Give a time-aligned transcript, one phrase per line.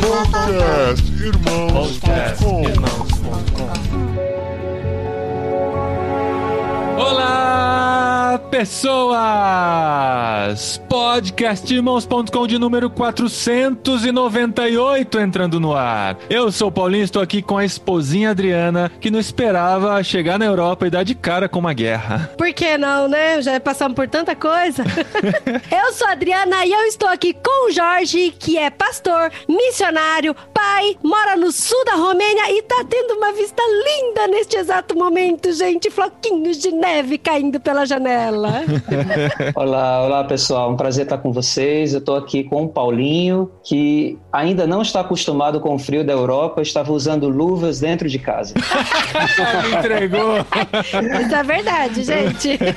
[0.00, 2.62] Podcast Irmãos.com
[3.60, 4.27] Olá,
[8.58, 9.18] pessoas!
[10.88, 16.18] Podcastirmãos.com de número 498 entrando no ar.
[16.28, 20.46] Eu sou o Paulinho, estou aqui com a esposinha Adriana, que não esperava chegar na
[20.46, 22.32] Europa e dar de cara com uma guerra.
[22.36, 23.40] Por que não, né?
[23.42, 24.82] Já passamos por tanta coisa.
[25.70, 30.34] eu sou a Adriana e eu estou aqui com o Jorge, que é pastor, missionário,
[30.52, 35.52] pai, mora no sul da Romênia e tá tendo uma vista linda neste exato momento,
[35.52, 35.92] gente.
[35.92, 38.47] Floquinhos de neve caindo pela janela.
[39.54, 41.92] Olá, olá pessoal, um prazer estar com vocês.
[41.92, 46.12] Eu estou aqui com o Paulinho, que ainda não está acostumado com o frio da
[46.12, 48.54] Europa, estava usando luvas dentro de casa.
[49.68, 50.38] Me entregou!
[51.24, 52.58] Isso é verdade, gente.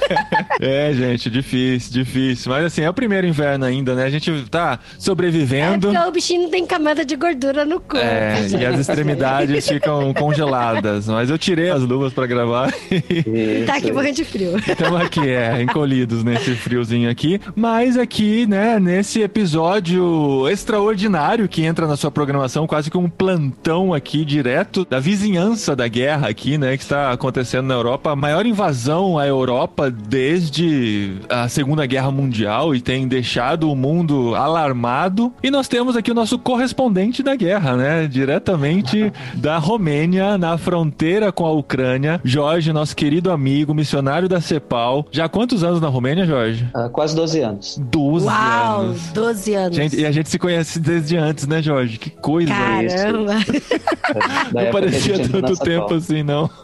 [0.61, 2.51] É, gente, difícil, difícil.
[2.51, 4.03] Mas assim, é o primeiro inverno ainda, né?
[4.05, 5.87] A gente tá É sobrevivendo.
[5.91, 7.97] porque o bichinho não tem camada de gordura no corpo.
[8.05, 11.07] É, e as extremidades ficam congeladas.
[11.07, 14.57] Mas eu tirei as luvas pra gravar e Tá aqui morrendo de frio.
[14.57, 17.39] estamos aqui, é, encolhidos nesse friozinho aqui.
[17.55, 23.93] Mas aqui, né, nesse episódio extraordinário que entra na sua programação, quase que um plantão
[23.93, 28.11] aqui direto da vizinhança da guerra aqui, né, que está acontecendo na Europa.
[28.11, 34.35] A maior invasão à Europa desde a Segunda Guerra Mundial e tem deixado o mundo
[34.35, 35.33] alarmado.
[35.43, 41.31] E nós temos aqui o nosso correspondente da guerra, né, diretamente da Romênia, na fronteira
[41.31, 45.05] com a Ucrânia, Jorge, nosso querido amigo, missionário da CEPAL.
[45.11, 46.65] Já há quantos anos na Romênia, Jorge?
[46.73, 47.77] Há quase 12 anos.
[47.77, 49.11] 12 Uau, anos.
[49.13, 49.75] 12 anos.
[49.75, 51.97] Gente, e a gente se conhece desde antes, né, Jorge?
[51.97, 52.51] Que coisa.
[52.53, 53.33] Caramba.
[53.33, 53.41] Da
[54.53, 56.49] Não a parecia tanto tempo assim, não.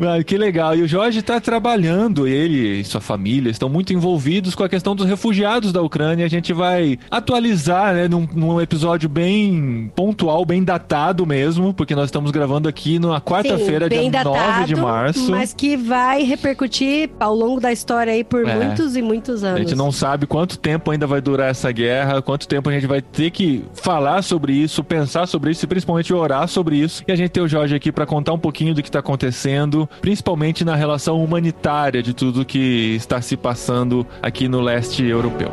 [0.00, 0.74] Ah, que legal.
[0.76, 4.94] E o Jorge está trabalhando, ele e sua família estão muito envolvidos com a questão
[4.94, 6.24] dos refugiados da Ucrânia.
[6.24, 12.06] A gente vai atualizar, né, num, num episódio bem pontual, bem datado mesmo, porque nós
[12.06, 15.30] estamos gravando aqui na quarta-feira, dia bem 9 de datado, março.
[15.30, 18.54] Mas que vai repercutir ao longo da história aí por É.
[18.54, 19.56] muitos e muitos anos.
[19.56, 22.86] A gente não sabe quanto tempo ainda vai durar essa guerra, quanto tempo a gente
[22.86, 27.02] vai ter que falar sobre isso, pensar sobre isso e principalmente orar sobre isso.
[27.06, 29.88] E a gente tem o Jorge aqui para contar um pouquinho do que está acontecendo,
[30.00, 35.52] principalmente na relação humanitária de tudo que está se passando aqui no leste europeu.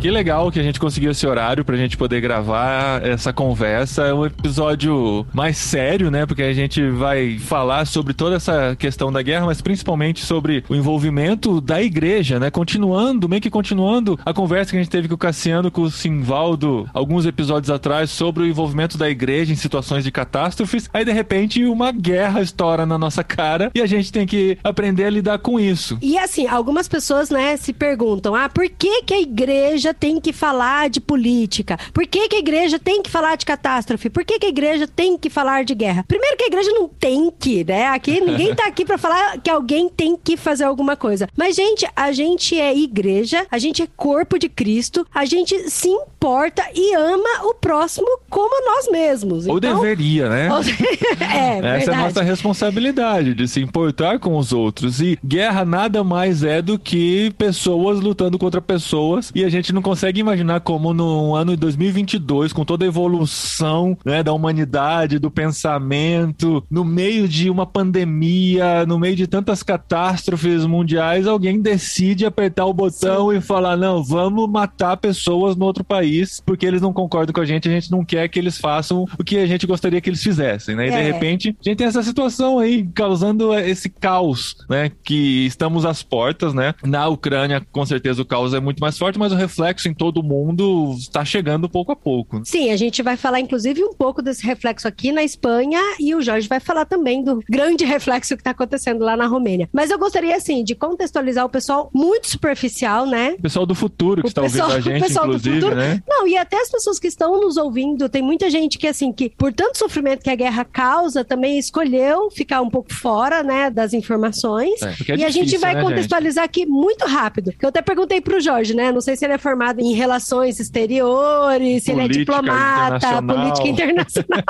[0.00, 4.04] Que legal que a gente conseguiu esse horário pra gente poder gravar essa conversa.
[4.04, 6.24] É um episódio mais sério, né?
[6.24, 10.74] Porque a gente vai falar sobre toda essa questão da guerra, mas principalmente sobre o
[10.76, 12.48] envolvimento da igreja, né?
[12.48, 15.90] Continuando, meio que continuando a conversa que a gente teve com o Cassiano, com o
[15.90, 20.88] Simvaldo, alguns episódios atrás, sobre o envolvimento da igreja em situações de catástrofes.
[20.94, 25.06] Aí, de repente, uma guerra estoura na nossa cara e a gente tem que aprender
[25.06, 25.98] a lidar com isso.
[26.00, 30.32] E assim, algumas pessoas, né, se perguntam: ah, por que, que a igreja tem que
[30.32, 31.78] falar de política?
[31.92, 34.10] Por que, que a igreja tem que falar de catástrofe?
[34.10, 36.04] Por que, que a igreja tem que falar de guerra?
[36.06, 37.86] Primeiro que a igreja não tem que, né?
[37.88, 41.28] Aqui ninguém tá aqui pra falar que alguém tem que fazer alguma coisa.
[41.36, 45.88] Mas, gente, a gente é igreja, a gente é corpo de Cristo, a gente se
[45.88, 49.46] importa e ama o próximo como nós mesmos.
[49.46, 50.48] Ou Então- deveria, né?
[51.20, 51.98] é, Essa é a verdade.
[52.02, 55.00] nossa responsabilidade de se importar com os outros.
[55.00, 59.30] E guerra nada mais é do que pessoas lutando contra pessoas.
[59.34, 63.96] E a gente não consegue imaginar como no ano de 2022, com toda a evolução
[64.04, 70.64] né, da humanidade, do pensamento, no meio de uma pandemia, no meio de tantas catástrofes
[70.64, 76.40] mundiais, alguém decide apertar o botão e falar: não, vamos matar pessoas no outro país
[76.44, 79.24] porque eles não concordam com a gente, a gente não quer que eles façam o
[79.24, 80.88] que a gente gostaria que eles fizessem, né?
[80.88, 81.02] E de É.
[81.02, 84.90] repente a gente tem essa situação aí causando esse caos, né?
[85.04, 86.74] Que estamos às portas, né?
[86.84, 90.18] Na Ucrânia, com certeza o caos é muito mais forte, mas o reflexo em todo
[90.18, 92.40] o mundo está chegando pouco a pouco.
[92.44, 96.20] Sim, a gente vai falar inclusive um pouco desse reflexo aqui na Espanha e o
[96.22, 99.68] Jorge vai falar também do grande reflexo que está acontecendo lá na Romênia.
[99.72, 103.34] Mas eu gostaria, assim, de contextualizar o pessoal muito superficial, né?
[103.38, 105.60] O pessoal do futuro que O está pessoal- ouvindo a o gente, pessoal do inclusive,
[105.60, 105.76] futuro.
[105.76, 106.02] né?
[106.08, 109.30] Não, e até as pessoas que estão nos ouvindo, tem muita gente que, assim, que
[109.30, 113.92] por tanto sofrimento que a guerra causa, também escolheu ficar um pouco fora, né, das
[113.92, 114.80] informações.
[114.82, 115.88] É, é e a gente difícil, vai né, gente?
[115.90, 117.52] contextualizar aqui muito rápido.
[117.60, 118.90] Eu até perguntei pro Jorge, né?
[118.92, 122.96] Não sei se ele é formado formado em relações exteriores, se ele é Política diplomata,
[122.96, 123.36] internacional.
[123.36, 124.44] política internacional.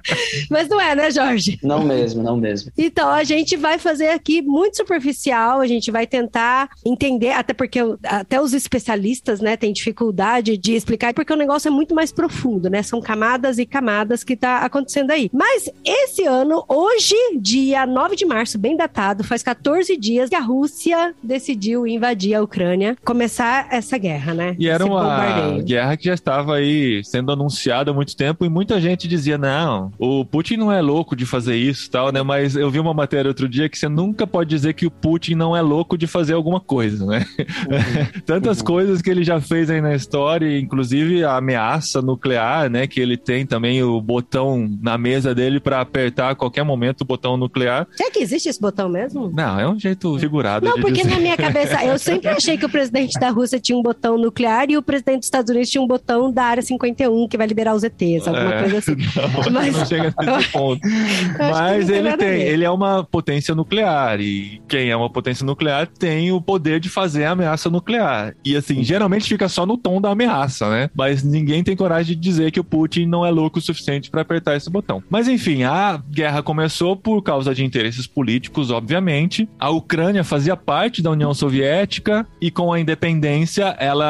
[0.50, 1.58] Mas não é, né, Jorge?
[1.62, 2.72] Não mesmo, não mesmo.
[2.78, 7.80] Então, a gente vai fazer aqui muito superficial, a gente vai tentar entender, até porque
[8.04, 12.70] até os especialistas, né, têm dificuldade de explicar, porque o negócio é muito mais profundo,
[12.70, 12.82] né?
[12.82, 15.28] São camadas e camadas que tá acontecendo aí.
[15.32, 20.40] Mas esse ano, hoje, dia 9 de março, bem datado, faz 14 dias que a
[20.40, 24.53] Rússia decidiu invadir a Ucrânia, começar essa guerra, né?
[24.58, 28.80] E era uma guerra que já estava aí sendo anunciada há muito tempo e muita
[28.80, 32.22] gente dizia: não, o Putin não é louco de fazer isso e tal, né?
[32.22, 35.34] Mas eu vi uma matéria outro dia que você nunca pode dizer que o Putin
[35.34, 37.24] não é louco de fazer alguma coisa, né?
[38.26, 38.64] Tantas Uhum.
[38.64, 42.86] coisas que ele já fez aí na história, inclusive a ameaça nuclear, né?
[42.86, 47.04] Que ele tem também o botão na mesa dele para apertar a qualquer momento o
[47.04, 47.86] botão nuclear.
[47.92, 49.30] Será que existe esse botão mesmo?
[49.34, 51.14] Não, é um jeito figurado Não, de porque dizer.
[51.14, 54.43] na minha cabeça, eu sempre achei que o presidente da Rússia tinha um botão nuclear
[54.70, 57.74] e o presidente dos Estados Unidos tinha um botão da área 51 que vai liberar
[57.74, 58.94] os ETs, alguma É, coisa assim.
[59.44, 60.80] Não, Mas- não chega nesse ponto.
[60.80, 65.10] que Mas tem ele a tem, ele é uma potência nuclear e quem é uma
[65.10, 68.34] potência nuclear tem o poder de fazer a ameaça nuclear.
[68.44, 70.90] E assim, geralmente fica só no tom da ameaça, né?
[70.94, 74.22] Mas ninguém tem coragem de dizer que o Putin não é louco o suficiente para
[74.22, 75.02] apertar esse botão.
[75.08, 79.48] Mas enfim, a guerra começou por causa de interesses políticos, obviamente.
[79.58, 84.04] A Ucrânia fazia parte da União Soviética e com a independência ela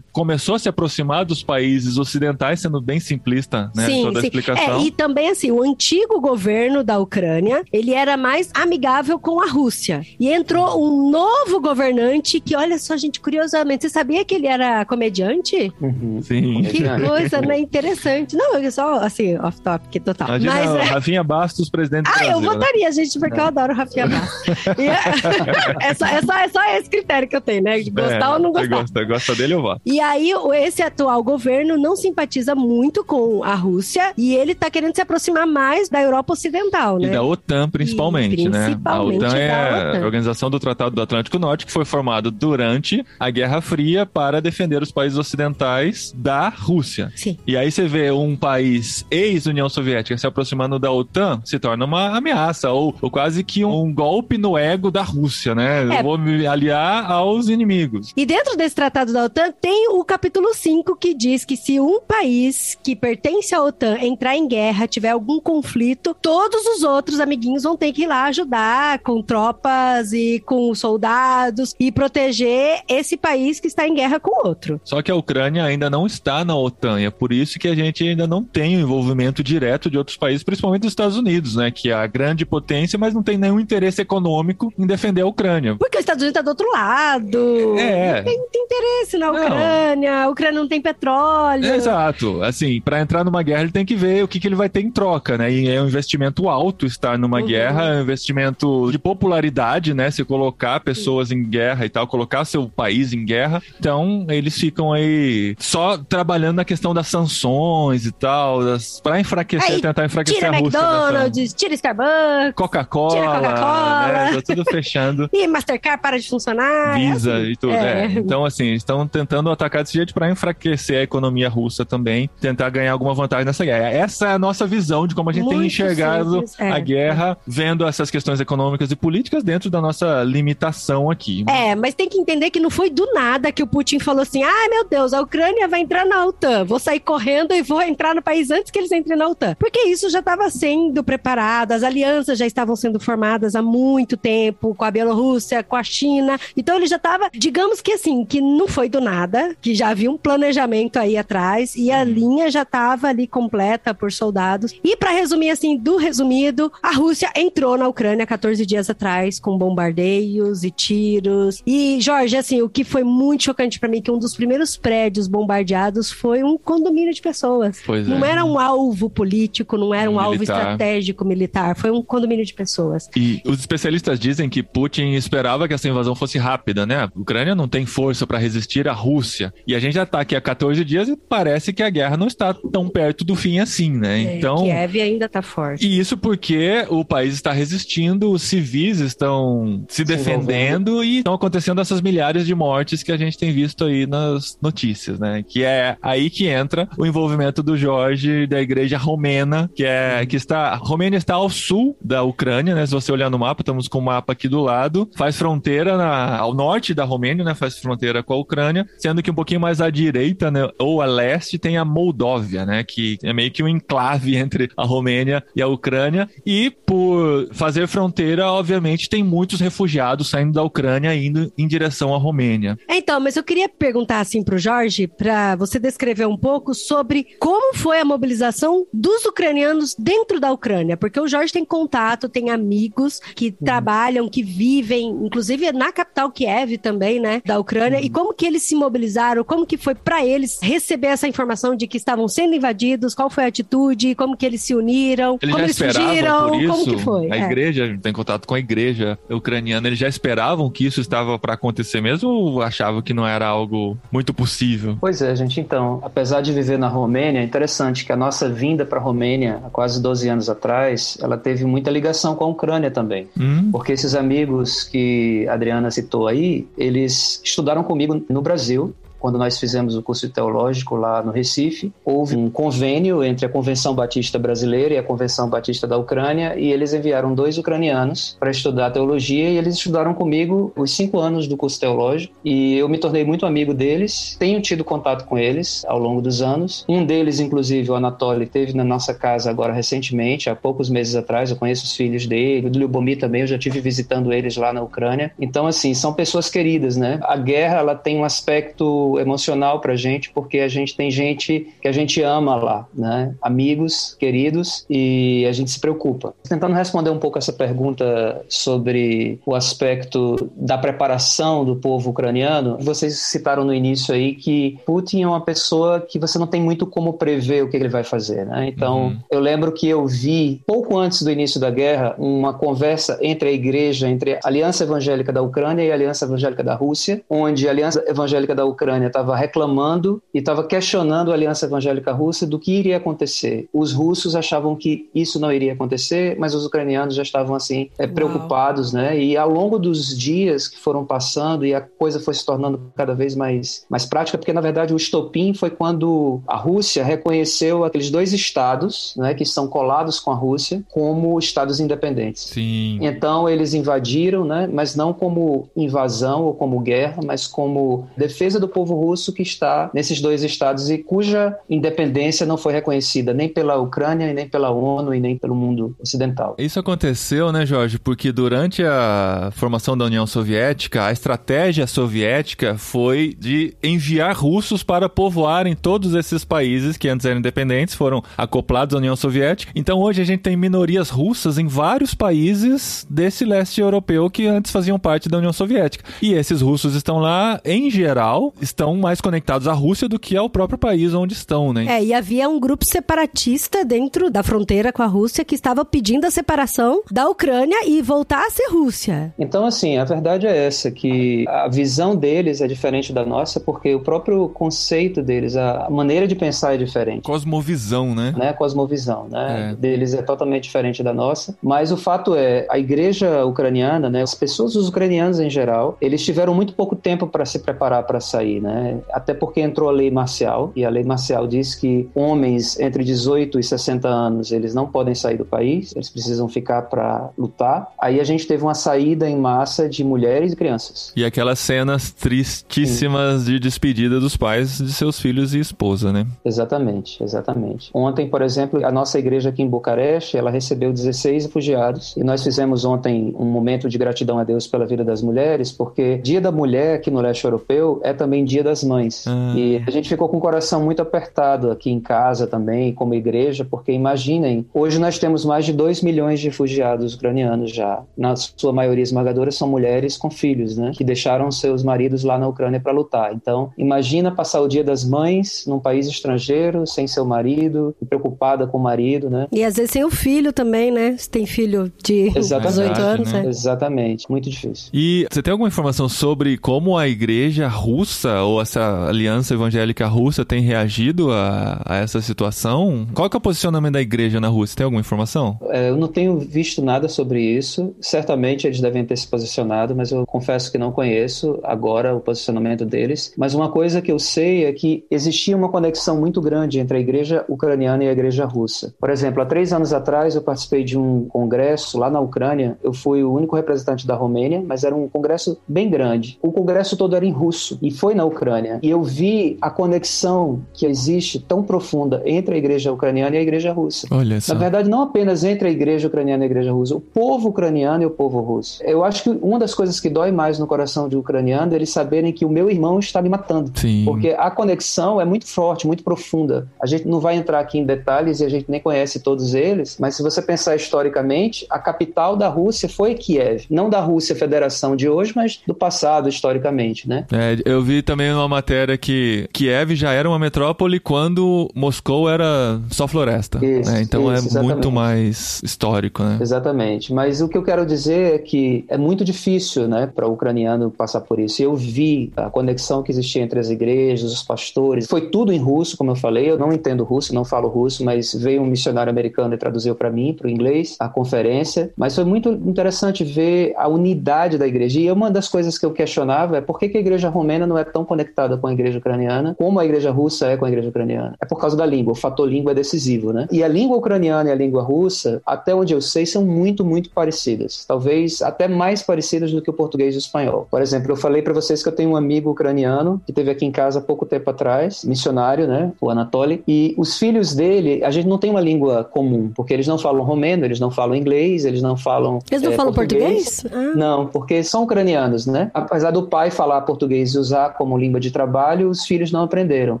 [0.12, 3.86] começou a se aproximar dos países ocidentais, sendo bem simplista, né?
[3.86, 4.26] Sim, Toda a sim.
[4.28, 4.80] explicação.
[4.80, 9.46] É, e também assim, o antigo governo da Ucrânia, ele era mais amigável com a
[9.46, 10.04] Rússia.
[10.18, 14.84] E entrou um novo governante que, olha só, gente, curiosamente, você sabia que ele era
[14.84, 15.72] comediante?
[15.80, 16.20] Uhum.
[16.22, 16.62] Sim.
[16.62, 17.58] Que coisa, né?
[17.58, 18.36] Interessante.
[18.36, 20.28] Não, é só assim, off-topic total.
[20.28, 22.48] Imagina Mas o é, Rafinha Bastos, presidente do Ah, eu né?
[22.48, 24.56] votaria, gente, porque eu adoro o Rafinha Bastos.
[24.78, 27.80] E é, é, só, é, só, é só esse critério que eu tenho, né?
[27.80, 28.84] De gostar É, ou não você gostar.
[28.84, 29.80] Gosta, gosta dele, eu voto.
[29.84, 34.94] E aí, esse atual governo não simpatiza muito com a Rússia e ele tá querendo
[34.94, 37.12] se aproximar mais da Europa Ocidental, E né?
[37.12, 38.64] da OTAN, principalmente, E né?
[38.66, 39.98] principalmente a OTAN é OTAN.
[40.00, 44.40] a Organização do Tratado do Atlântico Norte, que foi formada durante a Guerra Fria para
[44.40, 47.12] defender os países ocidentais da Rússia.
[47.16, 47.38] Sim.
[47.46, 52.16] E aí você vê um país ex-União Soviética se aproximando da OTAN, se torna uma
[52.16, 55.82] ameaça, ou, ou quase que um, golpe no ego da Rússia, né?
[55.84, 55.98] É.
[56.00, 58.12] Eu vou me aliar aos inimigos.
[58.16, 62.00] E dentro desse tratado da OTAN tem o capítulo 5 que diz que se um
[62.00, 67.62] país que pertence à OTAN entrar em guerra, tiver algum conflito, todos os outros amiguinhos
[67.62, 73.60] vão ter que ir lá ajudar com tropas e com soldados e proteger esse país
[73.60, 74.80] que está em guerra com o outro.
[74.84, 77.74] Só que a Ucrânia ainda não está na OTAN, e é por isso que a
[77.74, 81.70] gente ainda não tem o envolvimento direto de outros países, principalmente dos Estados Unidos, né?
[81.70, 85.76] Que é a grande potência, mas não tem nenhum interesse econômico em defender a Ucrânia.
[85.76, 87.78] Porque os Estados Unidos está do outro lado.
[87.78, 88.16] É.
[88.16, 89.44] Não tem, tem interesse na Não.
[89.46, 90.22] Ucrânia.
[90.24, 91.64] A Ucrânia não tem petróleo.
[91.74, 92.42] Exato.
[92.42, 94.80] Assim, para entrar numa guerra, ele tem que ver o que, que ele vai ter
[94.80, 95.52] em troca, né?
[95.52, 97.46] E é um investimento alto estar numa Uhum.
[97.46, 100.10] guerra, é um investimento de popularidade, né?
[100.10, 103.62] Se colocar pessoas em guerra e tal, colocar seu país em guerra.
[103.78, 109.72] Então, eles ficam aí só trabalhando na questão das sanções e tal, das, para enfraquecer,
[109.74, 110.80] Aí, tentar enfraquecer Tira a Rússia.
[110.80, 112.54] nessa- McDonald's, tira Starbucks.
[112.54, 114.06] Coca-Cola, Coca-Cola.
[114.08, 114.32] né?
[114.34, 115.28] Tá tudo fechando.
[115.34, 116.98] E Mastercard para de funcionar.
[117.00, 117.46] é Visa assim.
[117.50, 117.72] e tudo.
[117.74, 118.04] É.
[118.04, 118.12] é.
[118.12, 122.92] Então, assim, estão tentando atacar desse jeito para enfraquecer a economia russa também, tentar ganhar
[122.92, 123.88] alguma vantagem nessa guerra.
[123.88, 126.70] Essa é a nossa visão de como a gente tem Muito enxergado simples, é.
[126.70, 131.44] a guerra, vendo essas questões econômicas e políticas dentro da nossa limitação aqui.
[131.48, 134.42] É, mas tem que entender que não foi do nada que o Putin falou assim:
[134.42, 138.14] ai meu Deus, a Ucrânia vai entrar na OTAN, vou sair correndo e vou entrar
[138.14, 139.56] no país antes que eles entrem na OTAN.
[139.58, 144.74] Porque isso já estava sendo preparado, as alianças já estavam sendo formadas há muito tempo
[144.74, 146.38] com a Bielorrússia, com a China.
[146.56, 149.13] Então ele já estava, digamos que assim, que não foi do nada,
[149.60, 154.10] que já havia um planejamento aí atrás e a linha já estava ali completa por
[154.12, 154.74] soldados.
[154.82, 159.56] E para resumir assim, do resumido, a Rússia entrou na Ucrânia 14 dias atrás com
[159.58, 161.62] bombardeios e tiros.
[161.66, 165.28] E Jorge, assim, o que foi muito chocante para mim que um dos primeiros prédios
[165.28, 167.80] bombardeados foi um condomínio de pessoas.
[167.84, 168.30] Pois Não é.
[168.30, 170.58] era um alvo político, não era um alvo Militar.
[170.58, 173.08] estratégico militar, foi um condomínio de pessoas.
[173.16, 176.96] E os especialistas dizem que Putin esperava que essa invasão fosse rápida, né?
[177.04, 179.52] A Ucrânia não tem força para resistir à Rússia.
[179.66, 182.26] E a gente já tá aqui há 14 dias e parece que a guerra não
[182.26, 184.36] está tão perto do fim assim, né?
[184.36, 184.66] Então.
[184.66, 185.86] É, Kiev ainda tá forte.
[185.86, 191.80] E isso porque o país está resistindo, os civis estão se defendendo e estão acontecendo
[191.80, 195.42] essas milhares de mortes que a gente tem visto aí nas notícias, né?
[195.46, 200.36] Que é aí que entra o envolvimento do Jorge da igreja romena, que é que
[200.36, 202.86] está a Romênia está ao sul da Ucrânia, né?
[202.86, 206.38] Se você olhar no mapa, estamos com o mapa aqui do lado, faz fronteira na-
[206.38, 207.54] ao norte da Romênia, né?
[207.54, 211.06] Faz fronteira com a Ucrânia sendo que um pouquinho mais à direita, né, ou a
[211.06, 215.62] leste, tem a Moldóvia, né, que é meio que um enclave entre a Romênia e
[215.62, 216.28] a Ucrânia.
[216.44, 222.18] E por fazer fronteira, obviamente, tem muitos refugiados saindo da Ucrânia indo em direção à
[222.18, 222.78] Romênia.
[222.88, 227.74] Então, mas eu queria perguntar assim pro Jorge, para você descrever um pouco sobre como
[227.74, 233.20] foi a mobilização dos ucranianos dentro da Ucrânia, porque o Jorge tem contato, tem amigos
[233.34, 233.64] que uhum.
[233.64, 238.04] trabalham, que vivem, inclusive na capital Kiev também, né, da Ucrânia, uhum.
[238.04, 241.86] e como que eles se mobilizaram, como que foi para eles receber essa informação de
[241.86, 245.64] que estavam sendo invadidos, qual foi a atitude, como que eles se uniram, eles como
[245.64, 247.32] eles fugiram, por isso, como que foi?
[247.32, 247.44] A é.
[247.44, 252.00] igreja, tem contato com a igreja ucraniana, eles já esperavam que isso estava para acontecer
[252.00, 254.96] mesmo ou achavam que não era algo muito possível?
[255.00, 258.84] Pois é, gente, então, apesar de viver na Romênia, é interessante que a nossa vinda
[258.84, 262.90] para a Romênia há quase 12 anos atrás, ela teve muita ligação com a Ucrânia
[262.90, 263.28] também.
[263.38, 263.70] Hum.
[263.70, 268.94] Porque esses amigos que a Adriana citou aí, eles estudaram comigo no Brasil Brasil
[269.24, 273.94] quando nós fizemos o curso teológico lá no Recife, houve um convênio entre a Convenção
[273.94, 278.90] Batista Brasileira e a Convenção Batista da Ucrânia, e eles enviaram dois ucranianos para estudar
[278.90, 283.24] teologia, e eles estudaram comigo os cinco anos do curso teológico, e eu me tornei
[283.24, 286.84] muito amigo deles, tenho tido contato com eles ao longo dos anos.
[286.86, 291.50] Um deles, inclusive, o Anatoly, teve na nossa casa agora recentemente, há poucos meses atrás,
[291.50, 294.82] eu conheço os filhos dele, o do também, eu já tive visitando eles lá na
[294.82, 295.32] Ucrânia.
[295.40, 297.18] Então, assim, são pessoas queridas, né?
[297.22, 301.68] A guerra, ela tem um aspecto emocional para a gente, porque a gente tem gente
[301.80, 303.34] que a gente ama lá, né?
[303.40, 306.34] Amigos, queridos, e a gente se preocupa.
[306.48, 313.16] Tentando responder um pouco essa pergunta sobre o aspecto da preparação do povo ucraniano, vocês
[313.18, 317.14] citaram no início aí que Putin é uma pessoa que você não tem muito como
[317.14, 318.66] prever o que ele vai fazer, né?
[318.68, 319.18] Então, uhum.
[319.30, 323.52] eu lembro que eu vi, pouco antes do início da guerra, uma conversa entre a
[323.52, 327.70] igreja, entre a Aliança Evangélica da Ucrânia e a Aliança Evangélica da Rússia, onde a
[327.70, 332.58] Aliança Evangélica da Ucrânia Ucrânia estava reclamando e estava questionando a Aliança Evangélica Russa do
[332.58, 333.68] que iria acontecer.
[333.72, 338.06] Os russos achavam que isso não iria acontecer, mas os ucranianos já estavam assim é,
[338.06, 339.18] preocupados, né?
[339.18, 343.14] E ao longo dos dias que foram passando e a coisa foi se tornando cada
[343.14, 348.10] vez mais mais prática, porque na verdade o estopim foi quando a Rússia reconheceu aqueles
[348.10, 352.44] dois estados, né, que estão colados com a Rússia, como estados independentes.
[352.44, 352.98] Sim.
[353.02, 354.68] Então eles invadiram, né?
[354.70, 359.42] Mas não como invasão ou como guerra, mas como defesa do povo povo russo que
[359.42, 364.70] está nesses dois estados e cuja independência não foi reconhecida nem pela Ucrânia, nem pela
[364.70, 366.54] ONU e nem pelo mundo ocidental.
[366.58, 367.98] Isso aconteceu, né, Jorge?
[367.98, 375.08] Porque durante a formação da União Soviética, a estratégia soviética foi de enviar russos para
[375.08, 379.72] povoarem todos esses países que antes eram independentes, foram acoplados à União Soviética.
[379.74, 384.70] Então hoje a gente tem minorias russas em vários países desse leste europeu que antes
[384.70, 386.04] faziam parte da União Soviética.
[386.22, 390.50] E esses russos estão lá, em geral, estão mais conectados à Rússia do que ao
[390.50, 391.86] próprio país onde estão, né?
[391.88, 396.26] É, e havia um grupo separatista dentro da fronteira com a Rússia que estava pedindo
[396.26, 399.32] a separação da Ucrânia e voltar a ser Rússia.
[399.38, 403.94] Então, assim, a verdade é essa, que a visão deles é diferente da nossa, porque
[403.94, 407.22] o próprio conceito deles, a maneira de pensar é diferente.
[407.22, 408.34] Cosmovisão, né?
[408.36, 408.52] né?
[408.52, 409.70] Cosmovisão, né?
[409.70, 409.74] É.
[409.76, 411.56] Deles é totalmente diferente da nossa.
[411.62, 414.22] Mas o fato é, a igreja ucraniana, né?
[414.22, 418.20] As pessoas, os ucranianos em geral, eles tiveram muito pouco tempo para se preparar para
[418.20, 418.98] sair, né?
[419.12, 423.58] Até porque entrou a lei marcial e a lei marcial diz que homens entre 18
[423.60, 427.88] e 60 anos eles não podem sair do país, eles precisam ficar para lutar.
[428.00, 431.12] Aí a gente teve uma saída em massa de mulheres e crianças.
[431.14, 433.52] E aquelas cenas tristíssimas Sim.
[433.52, 436.26] de despedida dos pais de seus filhos e esposa, né?
[436.44, 437.90] Exatamente, exatamente.
[437.92, 442.42] Ontem, por exemplo, a nossa igreja aqui em Bucareste, ela recebeu 16 refugiados e nós
[442.42, 446.52] fizemos ontem um momento de gratidão a Deus pela vida das mulheres, porque Dia da
[446.52, 449.24] Mulher aqui no leste europeu é também Dia das Mães.
[449.26, 449.54] Ah.
[449.56, 453.64] E a gente ficou com o coração muito apertado aqui em casa também, como igreja,
[453.64, 458.02] porque imaginem, hoje nós temos mais de 2 milhões de refugiados ucranianos já.
[458.16, 460.92] Na sua maioria esmagadora são mulheres com filhos, né?
[460.94, 463.32] Que deixaram seus maridos lá na Ucrânia para lutar.
[463.34, 468.78] Então, imagina passar o Dia das Mães num país estrangeiro, sem seu marido, preocupada com
[468.78, 469.46] o marido, né?
[469.50, 471.16] E às vezes sem o filho também, né?
[471.16, 473.42] Se tem filho de Exatamente, 18 anos, né?
[473.42, 473.48] né?
[473.48, 474.90] Exatamente, muito difícil.
[474.92, 480.44] E você tem alguma informação sobre como a igreja russa ou essa aliança evangélica russa
[480.44, 483.06] tem reagido a, a essa situação?
[483.14, 484.76] Qual é o posicionamento da igreja na Rússia?
[484.76, 485.58] Tem alguma informação?
[485.70, 487.94] É, eu não tenho visto nada sobre isso.
[488.00, 492.84] Certamente eles devem ter se posicionado, mas eu confesso que não conheço agora o posicionamento
[492.84, 493.32] deles.
[493.36, 497.00] Mas uma coisa que eu sei é que existia uma conexão muito grande entre a
[497.00, 498.94] igreja ucraniana e a igreja russa.
[498.98, 502.78] Por exemplo, há três anos atrás eu participei de um congresso lá na Ucrânia.
[502.82, 506.38] Eu fui o único representante da Romênia, mas era um congresso bem grande.
[506.42, 507.78] O congresso todo era em russo.
[507.82, 508.33] E foi na Ucrânia
[508.82, 513.42] e eu vi a conexão que existe tão profunda entre a igreja ucraniana e a
[513.42, 514.06] igreja russa.
[514.10, 514.54] Olha só.
[514.54, 518.02] Na verdade, não apenas entre a igreja ucraniana e a igreja russa, o povo ucraniano
[518.02, 518.82] e o povo russo.
[518.82, 521.76] Eu acho que uma das coisas que dói mais no coração de um ucraniano é
[521.76, 523.70] eles saberem que o meu irmão está me matando.
[523.74, 524.04] Sim.
[524.04, 526.68] Porque a conexão é muito forte, muito profunda.
[526.80, 529.96] A gente não vai entrar aqui em detalhes e a gente nem conhece todos eles,
[529.98, 533.66] mas se você pensar historicamente, a capital da Rússia foi Kiev.
[533.70, 537.26] Não da Rússia Federação de hoje, mas do passado, historicamente, né?
[537.32, 542.80] É, eu vi também uma matéria que Kiev já era uma metrópole quando Moscou era
[542.90, 543.64] só floresta.
[543.64, 544.02] Isso, né?
[544.02, 544.72] Então isso, é exatamente.
[544.72, 546.38] muito mais histórico, né?
[546.40, 547.12] Exatamente.
[547.12, 550.90] Mas o que eu quero dizer é que é muito difícil, né, para o ucraniano
[550.90, 551.62] passar por isso.
[551.62, 555.06] Eu vi a conexão que existia entre as igrejas, os pastores.
[555.06, 556.50] Foi tudo em russo, como eu falei.
[556.50, 560.10] Eu não entendo russo, não falo russo, mas veio um missionário americano e traduziu para
[560.10, 561.92] mim, para o inglês, a conferência.
[561.96, 565.00] Mas foi muito interessante ver a unidade da igreja.
[565.00, 567.78] E uma das coisas que eu questionava é por que, que a igreja romena não
[567.78, 570.88] é tão conectada com a igreja ucraniana como a igreja russa é com a igreja
[570.88, 571.34] ucraniana.
[571.40, 572.12] É por causa da língua.
[572.12, 573.46] O fator língua é decisivo, né?
[573.50, 577.10] E a língua ucraniana e a língua russa, até onde eu sei, são muito, muito
[577.10, 577.84] parecidas.
[577.86, 580.68] Talvez até mais parecidas do que o português e o espanhol.
[580.70, 583.64] Por exemplo, eu falei para vocês que eu tenho um amigo ucraniano que teve aqui
[583.64, 585.92] em casa há pouco tempo atrás, missionário, né?
[586.00, 586.62] O Anatoly.
[586.68, 590.24] E os filhos dele, a gente não tem uma língua comum, porque eles não falam
[590.24, 592.38] romeno, eles não falam inglês, eles não falam.
[592.50, 593.64] Eles não é, falam português?
[593.72, 593.92] Ah.
[593.96, 595.70] Não, porque são ucranianos, né?
[595.72, 600.00] Apesar do pai falar português e usar como língua de trabalho, os filhos não aprenderam.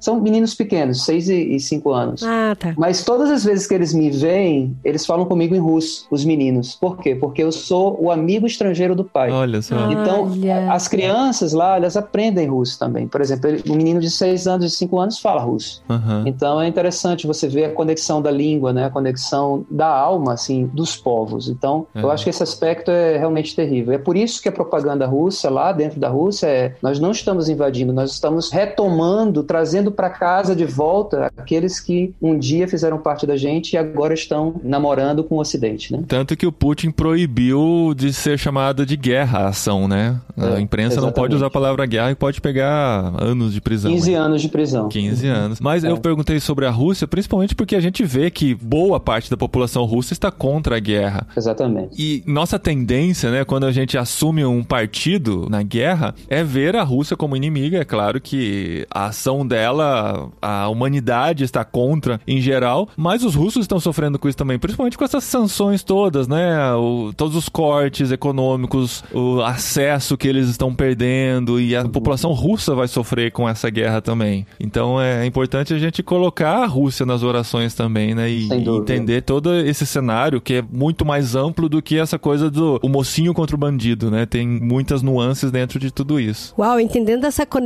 [0.00, 2.22] São meninos pequenos, 6 e 5 anos.
[2.22, 2.74] Ah, tá.
[2.76, 6.74] Mas todas as vezes que eles me veem, eles falam comigo em russo, os meninos.
[6.76, 7.14] Por quê?
[7.14, 9.30] Porque eu sou o amigo estrangeiro do pai.
[9.30, 9.90] Olha só.
[9.90, 10.72] Então, Olha.
[10.72, 13.06] as crianças lá, elas aprendem russo também.
[13.06, 15.82] Por exemplo, ele- um menino de 6 anos, de 5 anos, fala russo.
[15.88, 16.24] Aham.
[16.26, 18.84] Então, é interessante você ver a conexão da língua, né?
[18.86, 21.48] A conexão da alma, assim, dos povos.
[21.48, 22.14] Então, eu É.
[22.14, 23.92] acho que esse aspecto é realmente terrível.
[23.92, 27.48] É por isso que a propaganda russa, lá dentro da Rússia, é nós não estamos
[27.48, 33.26] invadindo, nós estamos retomando, trazendo para casa de volta aqueles que um dia fizeram parte
[33.26, 36.02] da gente e agora estão namorando com o Ocidente, né?
[36.06, 40.20] Tanto que o Putin proibiu de ser chamada de guerra a ação, né?
[40.36, 41.34] A É, imprensa não pode exatamente.
[41.36, 43.90] usar a palavra guerra e pode pegar anos de prisão.
[43.92, 44.16] 15 né?
[44.18, 44.88] anos de prisão.
[44.88, 45.60] 15 anos.
[45.60, 45.90] Mas É.
[45.90, 49.84] eu perguntei sobre a Rússia, principalmente porque a gente vê que boa parte da população
[49.84, 51.26] russa está contra a guerra.
[51.36, 51.94] Exatamente.
[51.98, 56.82] E nossa tendência, né, quando a gente assume um partido na guerra, é ver a
[56.82, 57.36] Rússia como
[57.70, 57.80] inimiga.
[57.80, 63.62] É claro que a ação dela, a humanidade está contra em geral, mas os russos
[63.62, 66.72] estão sofrendo com isso também, principalmente com essas sanções todas, né?
[66.74, 72.74] O- todos os cortes econômicos, o acesso que eles estão perdendo e a população russa
[72.74, 74.46] vai sofrer com essa guerra também.
[74.58, 78.30] Então é importante a gente colocar a Rússia nas orações também, né?
[78.30, 82.50] E, e entender todo esse cenário que é muito mais amplo do que essa coisa
[82.50, 84.26] do o mocinho contra o bandido, né?
[84.26, 86.54] Tem muitas nuances dentro de tudo isso.
[86.58, 87.59] Uau, entendendo essa conexão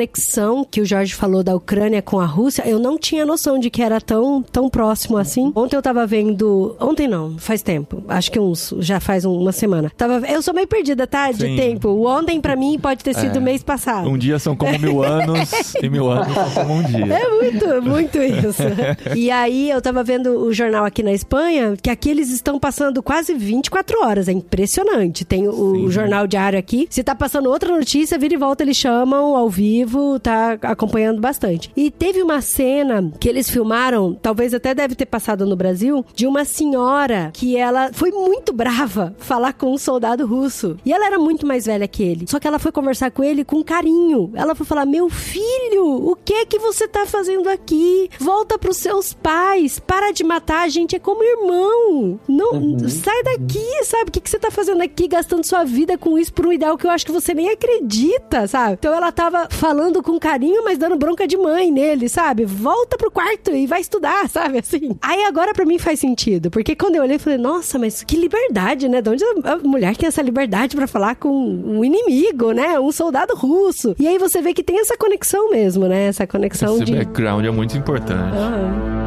[0.70, 3.83] que o Jorge falou da Ucrânia com a Rússia, eu não tinha noção de que
[3.83, 5.52] era tão, tão próximo assim.
[5.54, 6.76] Ontem eu tava vendo.
[6.80, 8.02] Ontem não, faz tempo.
[8.09, 8.74] Acho que uns.
[8.80, 9.90] Já faz um- uma semana.
[9.96, 11.30] Tava, eu sou meio perdida, tá?
[11.30, 11.57] De Sim.
[11.57, 11.88] tempo.
[11.88, 13.40] O ontem pra mim pode ter sido É.
[13.40, 14.09] mês passado.
[14.09, 15.50] Um dia são como mil anos
[15.83, 17.04] e mil anos são como um dia.
[17.04, 18.62] É muito, muito isso.
[19.16, 23.02] e aí eu tava vendo o jornal aqui na Espanha, que aqui eles estão passando
[23.02, 24.28] quase 24 horas.
[24.28, 25.24] É impressionante.
[25.24, 25.85] Tem o, Sim.
[25.87, 26.87] o jornal diário aqui.
[26.90, 29.84] Se tá passando outra notícia, vira e volta, eles chamam ao vivo,
[30.23, 31.70] tá acompanhando bastante.
[31.77, 36.27] E teve uma cena que eles filmaram, talvez até deve ter passado no Brasil, de
[36.27, 40.77] uma senhora que ela foi muito brava falar com um soldado russo.
[40.85, 42.27] E ela era muito mais velha que ele.
[42.29, 44.31] Só que ela foi conversar com ele com carinho.
[44.35, 48.09] Ela foi falar: Meu filho, o que é que você tá fazendo aqui?
[48.18, 49.79] Volta pros seus pais.
[49.79, 52.18] Para de matar a gente, é como irmão.
[52.29, 54.09] Não, sai daqui, sabe?
[54.09, 56.77] O que, que você tá fazendo aqui, gastando sua vida com isso por um ideal
[56.77, 58.75] que eu acho que você nem acredita, sabe?
[58.75, 62.44] Então ela tava falando com carinho, mas dando bronca de mãe nele, sabe?
[62.44, 64.58] Volta pro quarto e vai estudar, sabe?
[64.58, 64.96] Assim.
[65.00, 68.16] Aí agora pra mim faz sentido, porque quando eu olhei, eu falei, nossa, mas que
[68.16, 69.00] liberdade, né?
[69.00, 72.78] De onde a mulher tem essa liberdade pra falar com um inimigo, né?
[72.78, 73.94] Um soldado russo.
[73.98, 76.06] E aí você vê que tem essa conexão mesmo, né?
[76.06, 76.94] Essa conexão Esse de.
[76.94, 78.37] background é muito importante.
[78.37, 79.04] Ah.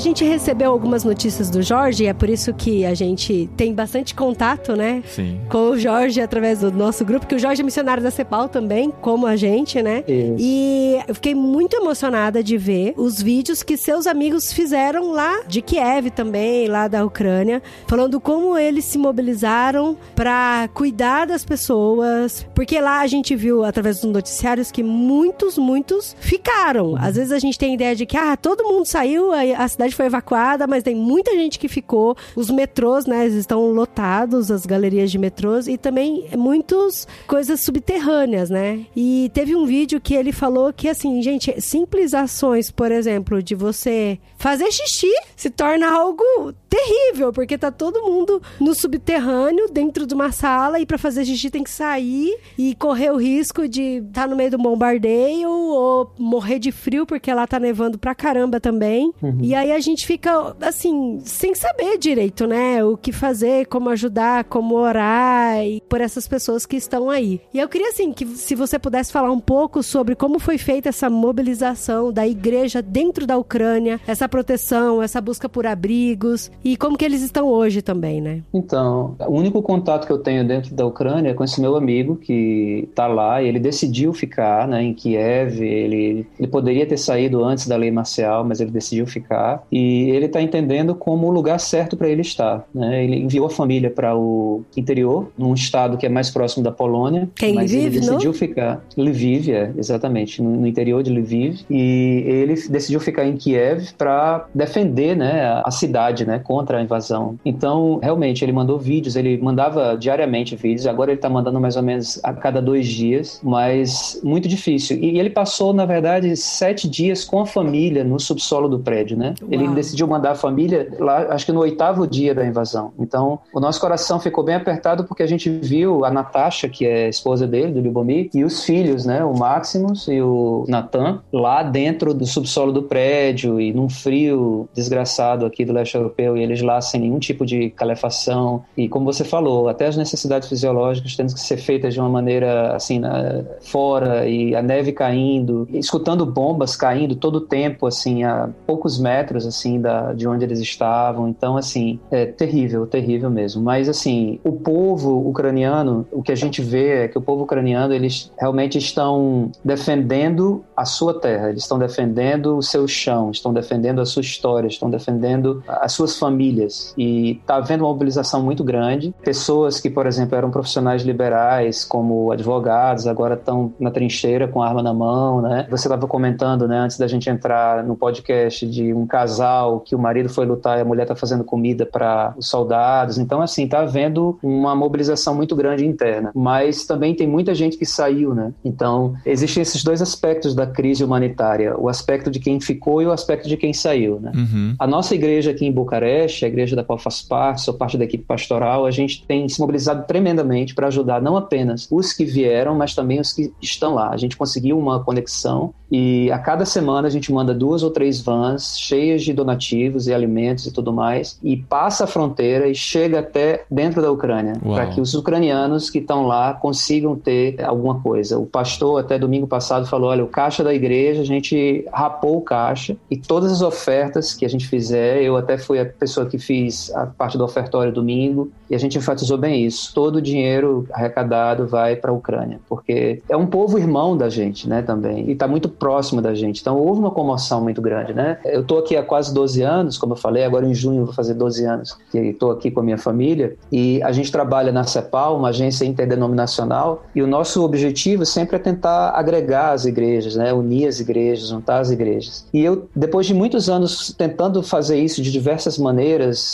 [0.00, 4.14] Gente recebeu algumas notícias do Jorge, e é por isso que a gente tem bastante
[4.14, 5.02] contato, né?
[5.06, 5.40] Sim.
[5.48, 8.90] Com o Jorge através do nosso grupo, que o Jorge é missionário da CEPAL também,
[9.00, 10.02] como a gente, né?
[10.08, 10.36] Isso.
[10.38, 15.62] E eu fiquei muito emocionada de ver os vídeos que seus amigos fizeram lá de
[15.62, 22.80] Kiev também, lá da Ucrânia, falando como eles se mobilizaram para cuidar das pessoas, porque
[22.80, 26.96] lá a gente viu através dos noticiários que muitos, muitos ficaram.
[26.98, 29.89] Às vezes a gente tem a ideia de que ah, todo mundo saiu, a cidade
[29.94, 32.16] foi evacuada, mas tem muita gente que ficou.
[32.34, 38.86] Os metrôs, né, estão lotados, as galerias de metrôs e também muitas coisas subterrâneas, né?
[38.94, 43.54] E teve um vídeo que ele falou que assim, gente, simples ações, por exemplo, de
[43.54, 46.24] você fazer xixi se torna algo
[46.70, 51.50] terrível, porque tá todo mundo no subterrâneo, dentro de uma sala, e para fazer xixi
[51.50, 56.12] tem que sair e correr o risco de estar tá no meio do bombardeio ou
[56.16, 59.12] morrer de frio, porque lá tá nevando pra caramba também.
[59.20, 59.38] Uhum.
[59.42, 62.84] E aí a gente fica, assim, sem saber direito, né?
[62.84, 67.40] O que fazer, como ajudar, como orar e por essas pessoas que estão aí.
[67.52, 70.88] E eu queria, assim, que se você pudesse falar um pouco sobre como foi feita
[70.88, 76.96] essa mobilização da igreja dentro da Ucrânia, essa proteção, essa busca por abrigos e como
[76.96, 78.42] que eles estão hoje também, né?
[78.52, 82.16] Então, o único contato que eu tenho dentro da Ucrânia é com esse meu amigo
[82.16, 85.62] que está lá e ele decidiu ficar né, em Kiev.
[85.62, 89.62] Ele, ele poderia ter saído antes da lei marcial, mas ele decidiu ficar.
[89.72, 92.66] E ele está entendendo como o lugar certo para ele estar.
[92.74, 93.04] Né?
[93.04, 97.28] Ele enviou a família para o interior, num estado que é mais próximo da Polônia.
[97.34, 98.38] Quem mas Lviv, ele decidiu não?
[98.38, 98.84] ficar.
[98.96, 101.60] Lviv, é, exatamente, no, no, interior de Lviv.
[101.70, 106.82] E ele decidiu ficar em Kiev para defender né, a, a cidade né, contra a
[106.82, 107.38] invasão.
[107.44, 111.82] Então, realmente, ele mandou vídeos, ele mandava diariamente vídeos, agora ele está mandando mais ou
[111.84, 114.98] menos a cada dois dias, mas muito difícil.
[115.00, 119.36] E ele passou, na verdade, sete dias com a família no subsolo do prédio, né?
[119.40, 119.52] Uau.
[119.52, 122.90] Ele decidiu mandar a família lá, acho que no oitavo dia da invasão.
[122.98, 127.06] Então, o nosso coração ficou bem apertado porque a gente viu a Natasha, que é
[127.06, 129.24] a esposa dele, do Libomir, e os filhos, né?
[129.24, 135.46] O Maximus e o Nathan, lá dentro do subsolo do prédio e num frio desgraçado
[135.46, 138.64] aqui do leste europeu eles lá sem nenhum tipo de calefação.
[138.76, 142.74] E como você falou, até as necessidades fisiológicas têm que ser feitas de uma maneira
[142.74, 148.48] assim, na, fora e a neve caindo, escutando bombas caindo todo o tempo, assim, a
[148.66, 151.28] poucos metros assim da, de onde eles estavam.
[151.28, 153.62] Então, assim, é terrível, terrível mesmo.
[153.62, 157.94] Mas assim, o povo ucraniano, o que a gente vê é que o povo ucraniano
[157.94, 164.00] eles realmente estão defendendo a sua terra, eles estão defendendo o seu chão, estão defendendo
[164.00, 166.94] a sua história, estão defendendo as suas famílias famílias.
[166.96, 169.12] E está havendo uma mobilização muito grande.
[169.22, 174.82] Pessoas que, por exemplo, eram profissionais liberais, como advogados, agora estão na trincheira com arma
[174.82, 175.66] na mão, né?
[175.70, 179.98] Você estava comentando, né, antes da gente entrar no podcast, de um casal que o
[179.98, 183.18] marido foi lutar e a mulher está fazendo comida para os soldados.
[183.18, 186.30] Então, assim, está havendo uma mobilização muito grande interna.
[186.34, 188.52] Mas também tem muita gente que saiu, né?
[188.64, 193.12] Então, existem esses dois aspectos da crise humanitária: o aspecto de quem ficou e o
[193.12, 194.32] aspecto de quem saiu, né?
[194.34, 194.74] Uhum.
[194.78, 197.96] A nossa igreja aqui em Bucareste Nordeste, a igreja da qual faço parte, sou parte
[197.96, 202.24] da equipe pastoral, a gente tem se mobilizado tremendamente para ajudar não apenas os que
[202.24, 204.10] vieram, mas também os que estão lá.
[204.10, 208.20] A gente conseguiu uma conexão e a cada semana a gente manda duas ou três
[208.20, 213.18] vans cheias de donativos e alimentos e tudo mais, e passa a fronteira e chega
[213.18, 218.38] até dentro da Ucrânia, para que os ucranianos que estão lá consigam ter alguma coisa.
[218.38, 222.42] O pastor, até domingo passado, falou: olha, o caixa da igreja, a gente rapou o
[222.42, 226.38] caixa e todas as ofertas que a gente fizer, eu até fui a pessoa que
[226.38, 230.86] fiz a parte do ofertório domingo, e a gente enfatizou bem isso: todo o dinheiro
[230.92, 235.32] arrecadado vai para a Ucrânia, porque é um povo irmão da gente, né, também, e
[235.32, 236.60] está muito próximo da gente.
[236.60, 238.38] Então houve uma comoção muito grande, né?
[238.44, 241.34] Eu estou aqui há quase 12 anos, como eu falei, agora em junho vou fazer
[241.34, 245.36] 12 anos que estou aqui com a minha família e a gente trabalha na CEPAL,
[245.36, 250.52] uma agência interdenominacional, e o nosso objetivo sempre é tentar agregar as igrejas, né?
[250.52, 252.46] Unir as igrejas, juntar as igrejas.
[252.52, 255.89] E eu, depois de muitos anos tentando fazer isso de diversas maneiras,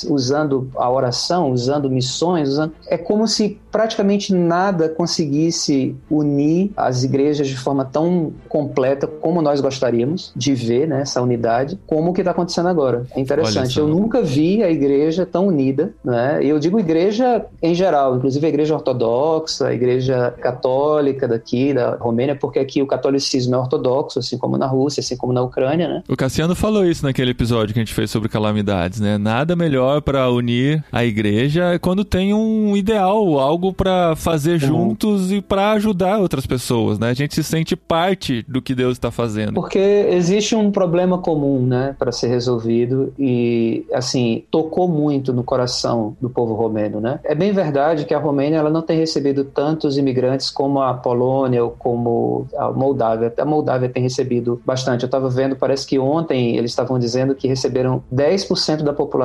[0.09, 2.73] usando a oração, usando missões, usando...
[2.89, 9.61] é como se praticamente nada conseguisse unir as igrejas de forma tão completa como nós
[9.61, 13.07] gostaríamos de ver né, essa unidade, como o que está acontecendo agora.
[13.15, 13.79] É interessante.
[13.79, 16.43] Eu nunca vi a igreja tão unida, né?
[16.43, 21.97] E eu digo igreja em geral, inclusive a igreja ortodoxa, a igreja católica daqui da
[21.97, 25.87] Romênia, porque aqui o catolicismo é ortodoxo, assim como na Rússia, assim como na Ucrânia,
[25.87, 26.03] né?
[26.09, 29.19] O Cassiano falou isso naquele episódio que a gente fez sobre calamidades, né?
[29.27, 35.43] Nada melhor para unir a igreja quando tem um ideal, algo para fazer juntos e
[35.43, 37.11] para ajudar outras pessoas, né?
[37.11, 39.55] A gente se sente parte do que Deus está fazendo.
[39.55, 46.17] Porque existe um problema comum, né, para ser resolvido e assim tocou muito no coração
[46.21, 47.19] do povo romeno, né?
[47.25, 51.65] É bem verdade que a Romênia ela não tem recebido tantos imigrantes como a Polônia
[51.65, 53.35] ou como a Moldávia.
[53.37, 55.03] A Moldávia tem recebido bastante.
[55.03, 59.16] Eu estava vendo, parece que ontem eles estavam dizendo que receberam 10% da população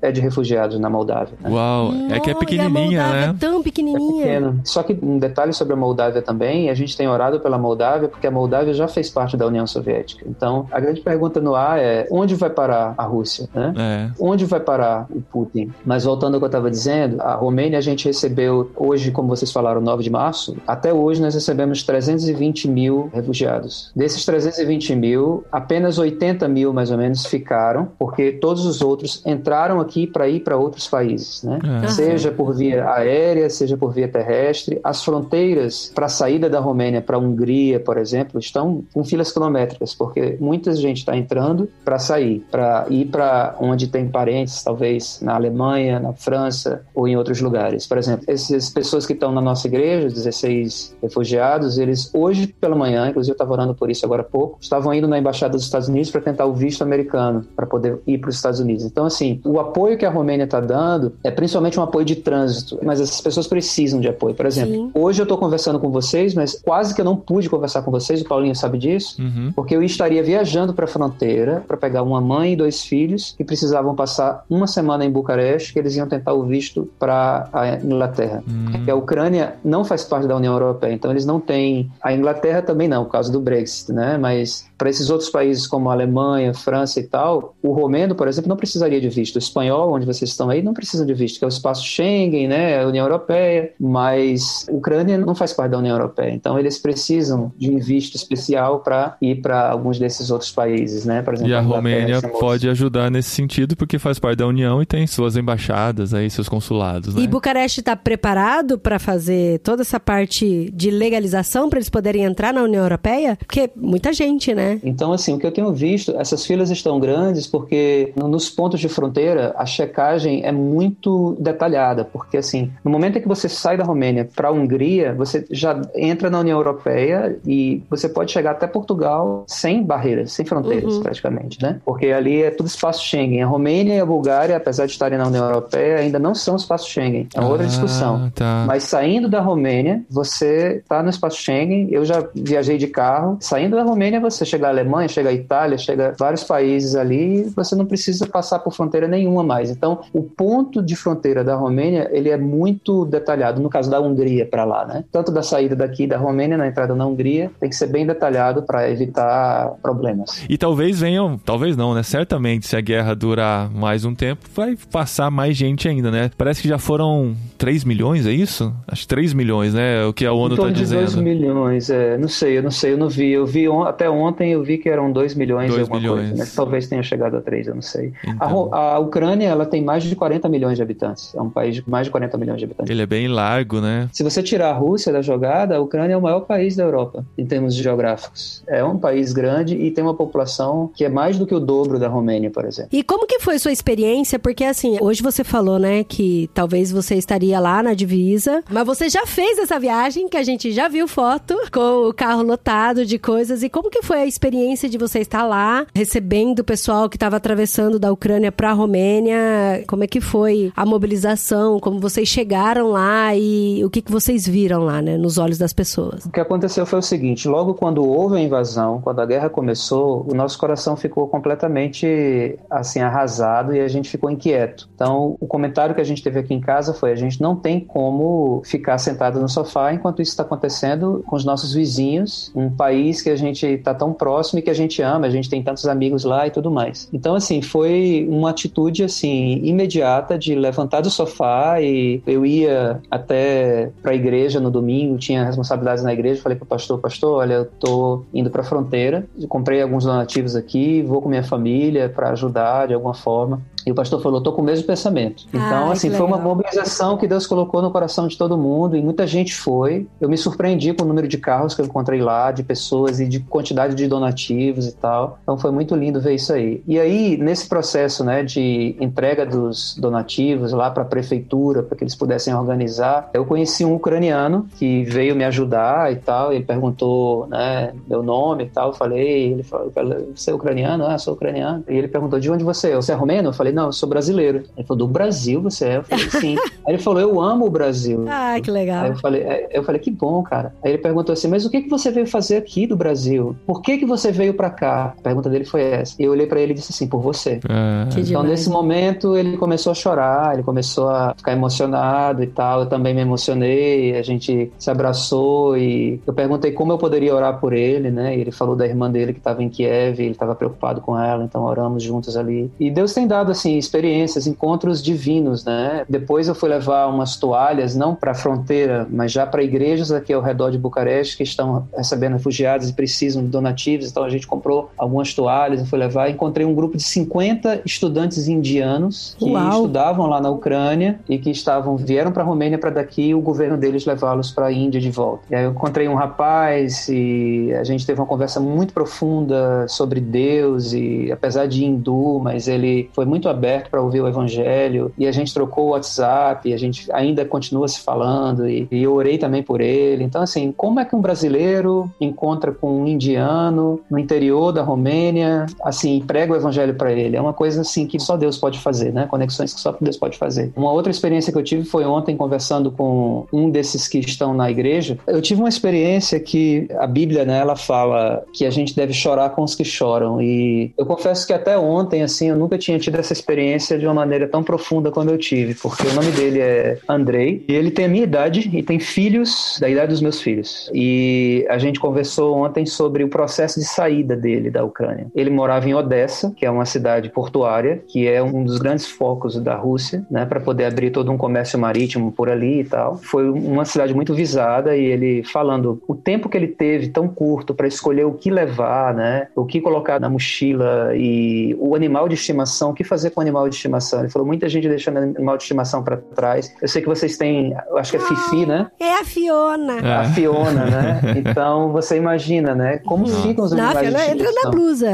[0.00, 1.34] é de refugiados na Moldávia.
[1.40, 1.50] Né?
[1.50, 3.24] Uau, é que é pequenininha, né?
[3.30, 4.26] É tão pequenininha.
[4.26, 8.08] É Só que um detalhe sobre a Moldávia também, a gente tem orado pela Moldávia
[8.08, 10.24] porque a Moldávia já fez parte da União Soviética.
[10.28, 13.74] Então, a grande pergunta no ar é onde vai parar a Rússia, né?
[13.76, 14.10] É.
[14.18, 15.72] Onde vai parar o Putin?
[15.84, 19.52] Mas voltando ao que eu estava dizendo, a Romênia a gente recebeu hoje, como vocês
[19.52, 23.90] falaram, 9 de março, até hoje nós recebemos 320 mil refugiados.
[23.94, 29.80] Desses 320 mil, apenas 80 mil mais ou menos ficaram, porque todos os outros entraram
[29.80, 31.58] aqui para ir para outros países, né?
[31.82, 31.88] É.
[31.88, 34.80] Seja por via aérea, seja por via terrestre.
[34.82, 39.32] As fronteiras para a saída da Romênia para a Hungria, por exemplo, estão com filas
[39.32, 45.20] quilométricas, porque muita gente está entrando para sair, para ir para onde tem parentes, talvez
[45.20, 47.86] na Alemanha, na França ou em outros lugares.
[47.86, 53.08] Por exemplo, essas pessoas que estão na nossa igreja, 16 refugiados, eles hoje pela manhã,
[53.08, 55.88] inclusive eu estava orando por isso agora há pouco, estavam indo na embaixada dos Estados
[55.88, 58.84] Unidos para tentar o visto americano para poder ir para os Estados Unidos.
[58.84, 62.78] Então, assim, o apoio que a Romênia está dando é principalmente um apoio de trânsito,
[62.82, 64.34] mas essas pessoas precisam de apoio.
[64.34, 64.90] Por exemplo, Sim.
[64.94, 68.20] hoje eu estou conversando com vocês, mas quase que eu não pude conversar com vocês,
[68.20, 69.52] o Paulinho sabe disso, uhum.
[69.54, 73.44] porque eu estaria viajando para a fronteira para pegar uma mãe e dois filhos que
[73.44, 78.42] precisavam passar uma semana em Bucareste, que eles iam tentar o visto para a Inglaterra.
[78.46, 78.90] Uhum.
[78.90, 81.90] a Ucrânia não faz parte da União Europeia, então eles não têm.
[82.02, 84.18] A Inglaterra também não, por causa do Brexit, né?
[84.18, 88.50] Mas para esses outros países como a Alemanha, França e tal, o romeno, por exemplo,
[88.50, 89.36] não precisaria de visto.
[89.36, 92.48] O espanhol, onde vocês estão aí, não precisa de visto, que é o espaço Schengen,
[92.48, 96.34] né, a União Europeia, mas a Ucrânia não faz parte da União Europeia.
[96.34, 101.22] Então eles precisam de um visto especial para ir para alguns desses outros países, né?
[101.22, 104.82] Por exemplo, e a, a Romênia pode ajudar nesse sentido porque faz parte da União
[104.82, 107.22] e tem suas embaixadas aí, seus consulados, né?
[107.22, 112.52] E Bucareste está preparado para fazer toda essa parte de legalização para eles poderem entrar
[112.52, 113.38] na União Europeia?
[113.38, 114.73] Porque muita gente, né?
[114.82, 118.88] Então, assim, o que eu tenho visto, essas filas estão grandes porque nos pontos de
[118.88, 123.84] fronteira a checagem é muito detalhada, porque, assim, no momento em que você sai da
[123.84, 128.66] Romênia para a Hungria, você já entra na União Europeia e você pode chegar até
[128.66, 131.02] Portugal sem barreiras, sem fronteiras, uhum.
[131.02, 131.80] praticamente, né?
[131.84, 133.42] Porque ali é tudo espaço Schengen.
[133.42, 136.88] A Romênia e a Bulgária, apesar de estarem na União Europeia, ainda não são espaço
[136.88, 137.28] Schengen.
[137.34, 138.30] É outra ah, discussão.
[138.34, 138.64] Tá.
[138.66, 141.88] Mas saindo da Romênia, você está no espaço Schengen.
[141.90, 143.36] Eu já viajei de carro.
[143.40, 147.44] Saindo da Romênia, você chega à Alemanha, chega à Itália, chega a vários países ali,
[147.56, 149.70] você não precisa passar por fronteira nenhuma mais.
[149.70, 154.46] Então, o ponto de fronteira da Romênia, ele é muito detalhado, no caso da Hungria
[154.46, 155.04] para lá, né?
[155.10, 158.62] Tanto da saída daqui da Romênia, na entrada na Hungria, tem que ser bem detalhado
[158.62, 160.44] para evitar problemas.
[160.48, 162.02] E talvez venham, talvez não, né?
[162.02, 166.30] Certamente, se a guerra durar mais um tempo, vai passar mais gente ainda, né?
[166.36, 168.72] Parece que já foram 3 milhões, é isso?
[168.86, 170.04] Acho que 3 milhões, né?
[170.04, 171.00] O que a ONU está dizendo.
[171.00, 172.16] 2 milhões, é.
[172.16, 173.32] Não sei, eu não sei, eu não vi.
[173.32, 176.28] Eu vi on até ontem ontem eu vi que eram 2 milhões dois alguma milhões.
[176.28, 176.50] coisa, né?
[176.54, 178.12] Talvez tenha chegado a 3, eu não sei.
[178.26, 178.68] Então.
[178.72, 181.34] A, a, Ucrânia, ela tem mais de 40 milhões de habitantes.
[181.34, 182.90] É um país de mais de 40 milhões de habitantes.
[182.90, 184.08] Ele é bem largo, né?
[184.12, 187.24] Se você tirar a Rússia da jogada, a Ucrânia é o maior país da Europa,
[187.36, 188.62] em termos geográficos.
[188.66, 191.98] É um país grande e tem uma população que é mais do que o dobro
[191.98, 192.90] da Romênia, por exemplo.
[192.92, 194.38] E como que foi sua experiência?
[194.38, 199.08] Porque, assim, hoje você falou, né, que talvez você estaria lá na divisa, mas você
[199.08, 203.18] já fez essa viagem, que a gente já viu foto, com o carro lotado de
[203.18, 203.62] coisas.
[203.62, 207.36] E como que foi a experiência de você está lá recebendo o pessoal que estava
[207.36, 209.84] atravessando da Ucrânia para a Romênia.
[209.86, 211.78] Como é que foi a mobilização?
[211.78, 215.72] Como vocês chegaram lá e o que, que vocês viram lá, né, nos olhos das
[215.72, 216.24] pessoas?
[216.24, 220.26] O que aconteceu foi o seguinte: logo quando houve a invasão, quando a guerra começou,
[220.28, 224.88] o nosso coração ficou completamente assim arrasado e a gente ficou inquieto.
[224.94, 227.78] Então, o comentário que a gente teve aqui em casa foi: a gente não tem
[227.78, 233.22] como ficar sentado no sofá enquanto isso está acontecendo com os nossos vizinhos, um país
[233.22, 235.86] que a gente está tão próximo e que a gente ama, a gente tem tantos
[235.86, 237.10] amigos lá e tudo mais.
[237.12, 243.90] Então, assim, foi uma atitude, assim, imediata de levantar do sofá e eu ia até
[244.02, 247.54] para a igreja no domingo, tinha responsabilidades na igreja, falei para o pastor, pastor, olha,
[247.54, 252.30] eu tô indo para a fronteira, comprei alguns donativos aqui, vou com minha família para
[252.30, 253.60] ajudar de alguma forma.
[253.86, 255.44] E o pastor falou: estou com o mesmo pensamento.
[255.52, 259.26] Então, assim, foi uma mobilização que Deus colocou no coração de todo mundo e muita
[259.26, 260.06] gente foi.
[260.20, 263.28] Eu me surpreendi com o número de carros que eu encontrei lá, de pessoas e
[263.28, 265.38] de quantidade de donativos e tal.
[265.42, 266.82] Então, foi muito lindo ver isso aí.
[266.86, 272.04] E aí, nesse processo, né, de entrega dos donativos lá para a prefeitura, para que
[272.04, 273.30] eles pudessem organizar.
[273.32, 276.52] Eu conheci um ucraniano que veio me ajudar e tal.
[276.52, 278.88] Ele perguntou, né, meu nome e tal.
[278.88, 279.92] Eu falei, ele falou,
[280.34, 281.06] você é ucraniano?
[281.06, 281.84] Ah, sou ucraniano.
[281.88, 282.96] E ele perguntou, de onde você é?
[282.96, 283.48] Você é romeno?
[283.48, 284.64] Eu falei, não, eu sou brasileiro.
[284.76, 285.96] Ele falou, do Brasil você é?
[285.98, 286.56] Eu falei, sim.
[286.86, 288.24] Aí ele falou, eu amo o Brasil.
[288.28, 289.04] Ah, que legal.
[289.04, 290.74] Aí eu falei, eu falei, que bom, cara.
[290.82, 293.56] Aí ele perguntou assim, mas o que, que você veio fazer aqui do Brasil?
[293.66, 295.14] Por que, que você veio para cá?
[295.18, 296.14] A pergunta dele foi essa.
[296.20, 297.60] E eu olhei para ele e disse assim, por você.
[297.68, 298.06] Ah.
[298.10, 298.48] então, demais.
[298.48, 302.80] nesse momento, ele começou a chorar, ele começou a ficar emocionado e tal.
[302.80, 307.58] Eu também me emocionei, a gente se abraçou e eu perguntei como eu poderia orar
[307.58, 308.36] por ele, né?
[308.36, 311.44] E ele falou da irmã dele que estava em Kiev, ele estava preocupado com ela,
[311.44, 312.70] então oramos juntos ali.
[312.78, 316.04] E Deus tem dado, assim, experiências, encontros divinos, né?
[316.08, 320.32] Depois eu fui levar umas toalhas, não para a fronteira, mas já para igrejas aqui
[320.32, 324.10] ao redor de Bucareste que estão recebendo refugiados e precisam de donativos.
[324.10, 326.30] Então a gente comprou algumas toalhas, eu fui levar.
[326.30, 329.70] Encontrei um grupo de 50 estudantes indianos que Uau.
[329.70, 333.76] estudavam lá na Ucrânia e que estavam vieram para a Romênia para daqui o governo
[333.76, 335.44] deles levá-los para a Índia de volta.
[335.50, 340.20] E aí eu encontrei um rapaz e a gente teve uma conversa muito profunda sobre
[340.20, 345.26] Deus e apesar de hindu, mas ele foi muito aberto para ouvir o evangelho e
[345.26, 349.38] a gente trocou o WhatsApp, a gente ainda continua se falando e, e eu orei
[349.38, 350.24] também por ele.
[350.24, 355.66] Então assim, como é que um brasileiro encontra com um indiano no interior da Romênia,
[355.82, 357.36] assim, prega o evangelho para ele?
[357.36, 359.26] É uma coisa assim que só Deus pode fazer, né?
[359.26, 360.72] Conexões que só Deus pode fazer.
[360.76, 364.70] Uma outra experiência que eu tive foi ontem conversando com um desses que estão na
[364.70, 365.18] igreja.
[365.26, 369.50] Eu tive uma experiência que a Bíblia, né, ela fala que a gente deve chorar
[369.50, 373.16] com os que choram e eu confesso que até ontem assim, eu nunca tinha tido
[373.18, 376.98] essa experiência de uma maneira tão profunda como eu tive, porque o nome dele é
[377.08, 380.90] Andrei e ele tem a minha idade e tem filhos da idade dos meus filhos.
[380.94, 385.26] E a gente conversou ontem sobre o processo de saída dele da Ucrânia.
[385.34, 389.60] Ele morava em Odessa, que é uma cidade portuária, que é um dos grandes focos
[389.60, 393.16] da Rússia, né, para poder abrir todo um comércio marítimo por ali e tal.
[393.18, 397.74] Foi uma cidade muito visada e ele falando o tempo que ele teve tão curto
[397.74, 402.34] para escolher o que levar, né, o que colocar na mochila e o animal de
[402.34, 404.20] estimação, o que fazer com o animal de estimação.
[404.20, 406.72] Ele falou muita gente deixando animal de estimação para trás.
[406.80, 408.86] Eu sei que vocês têm, eu acho que é Fifi, né?
[409.00, 409.98] É a Fiona.
[409.98, 410.14] É.
[410.14, 411.20] A Fiona, né?
[411.44, 412.98] Então você imagina, né?
[412.98, 415.10] Como ficam os Não, a animais de Fiona entra na estimação blusa.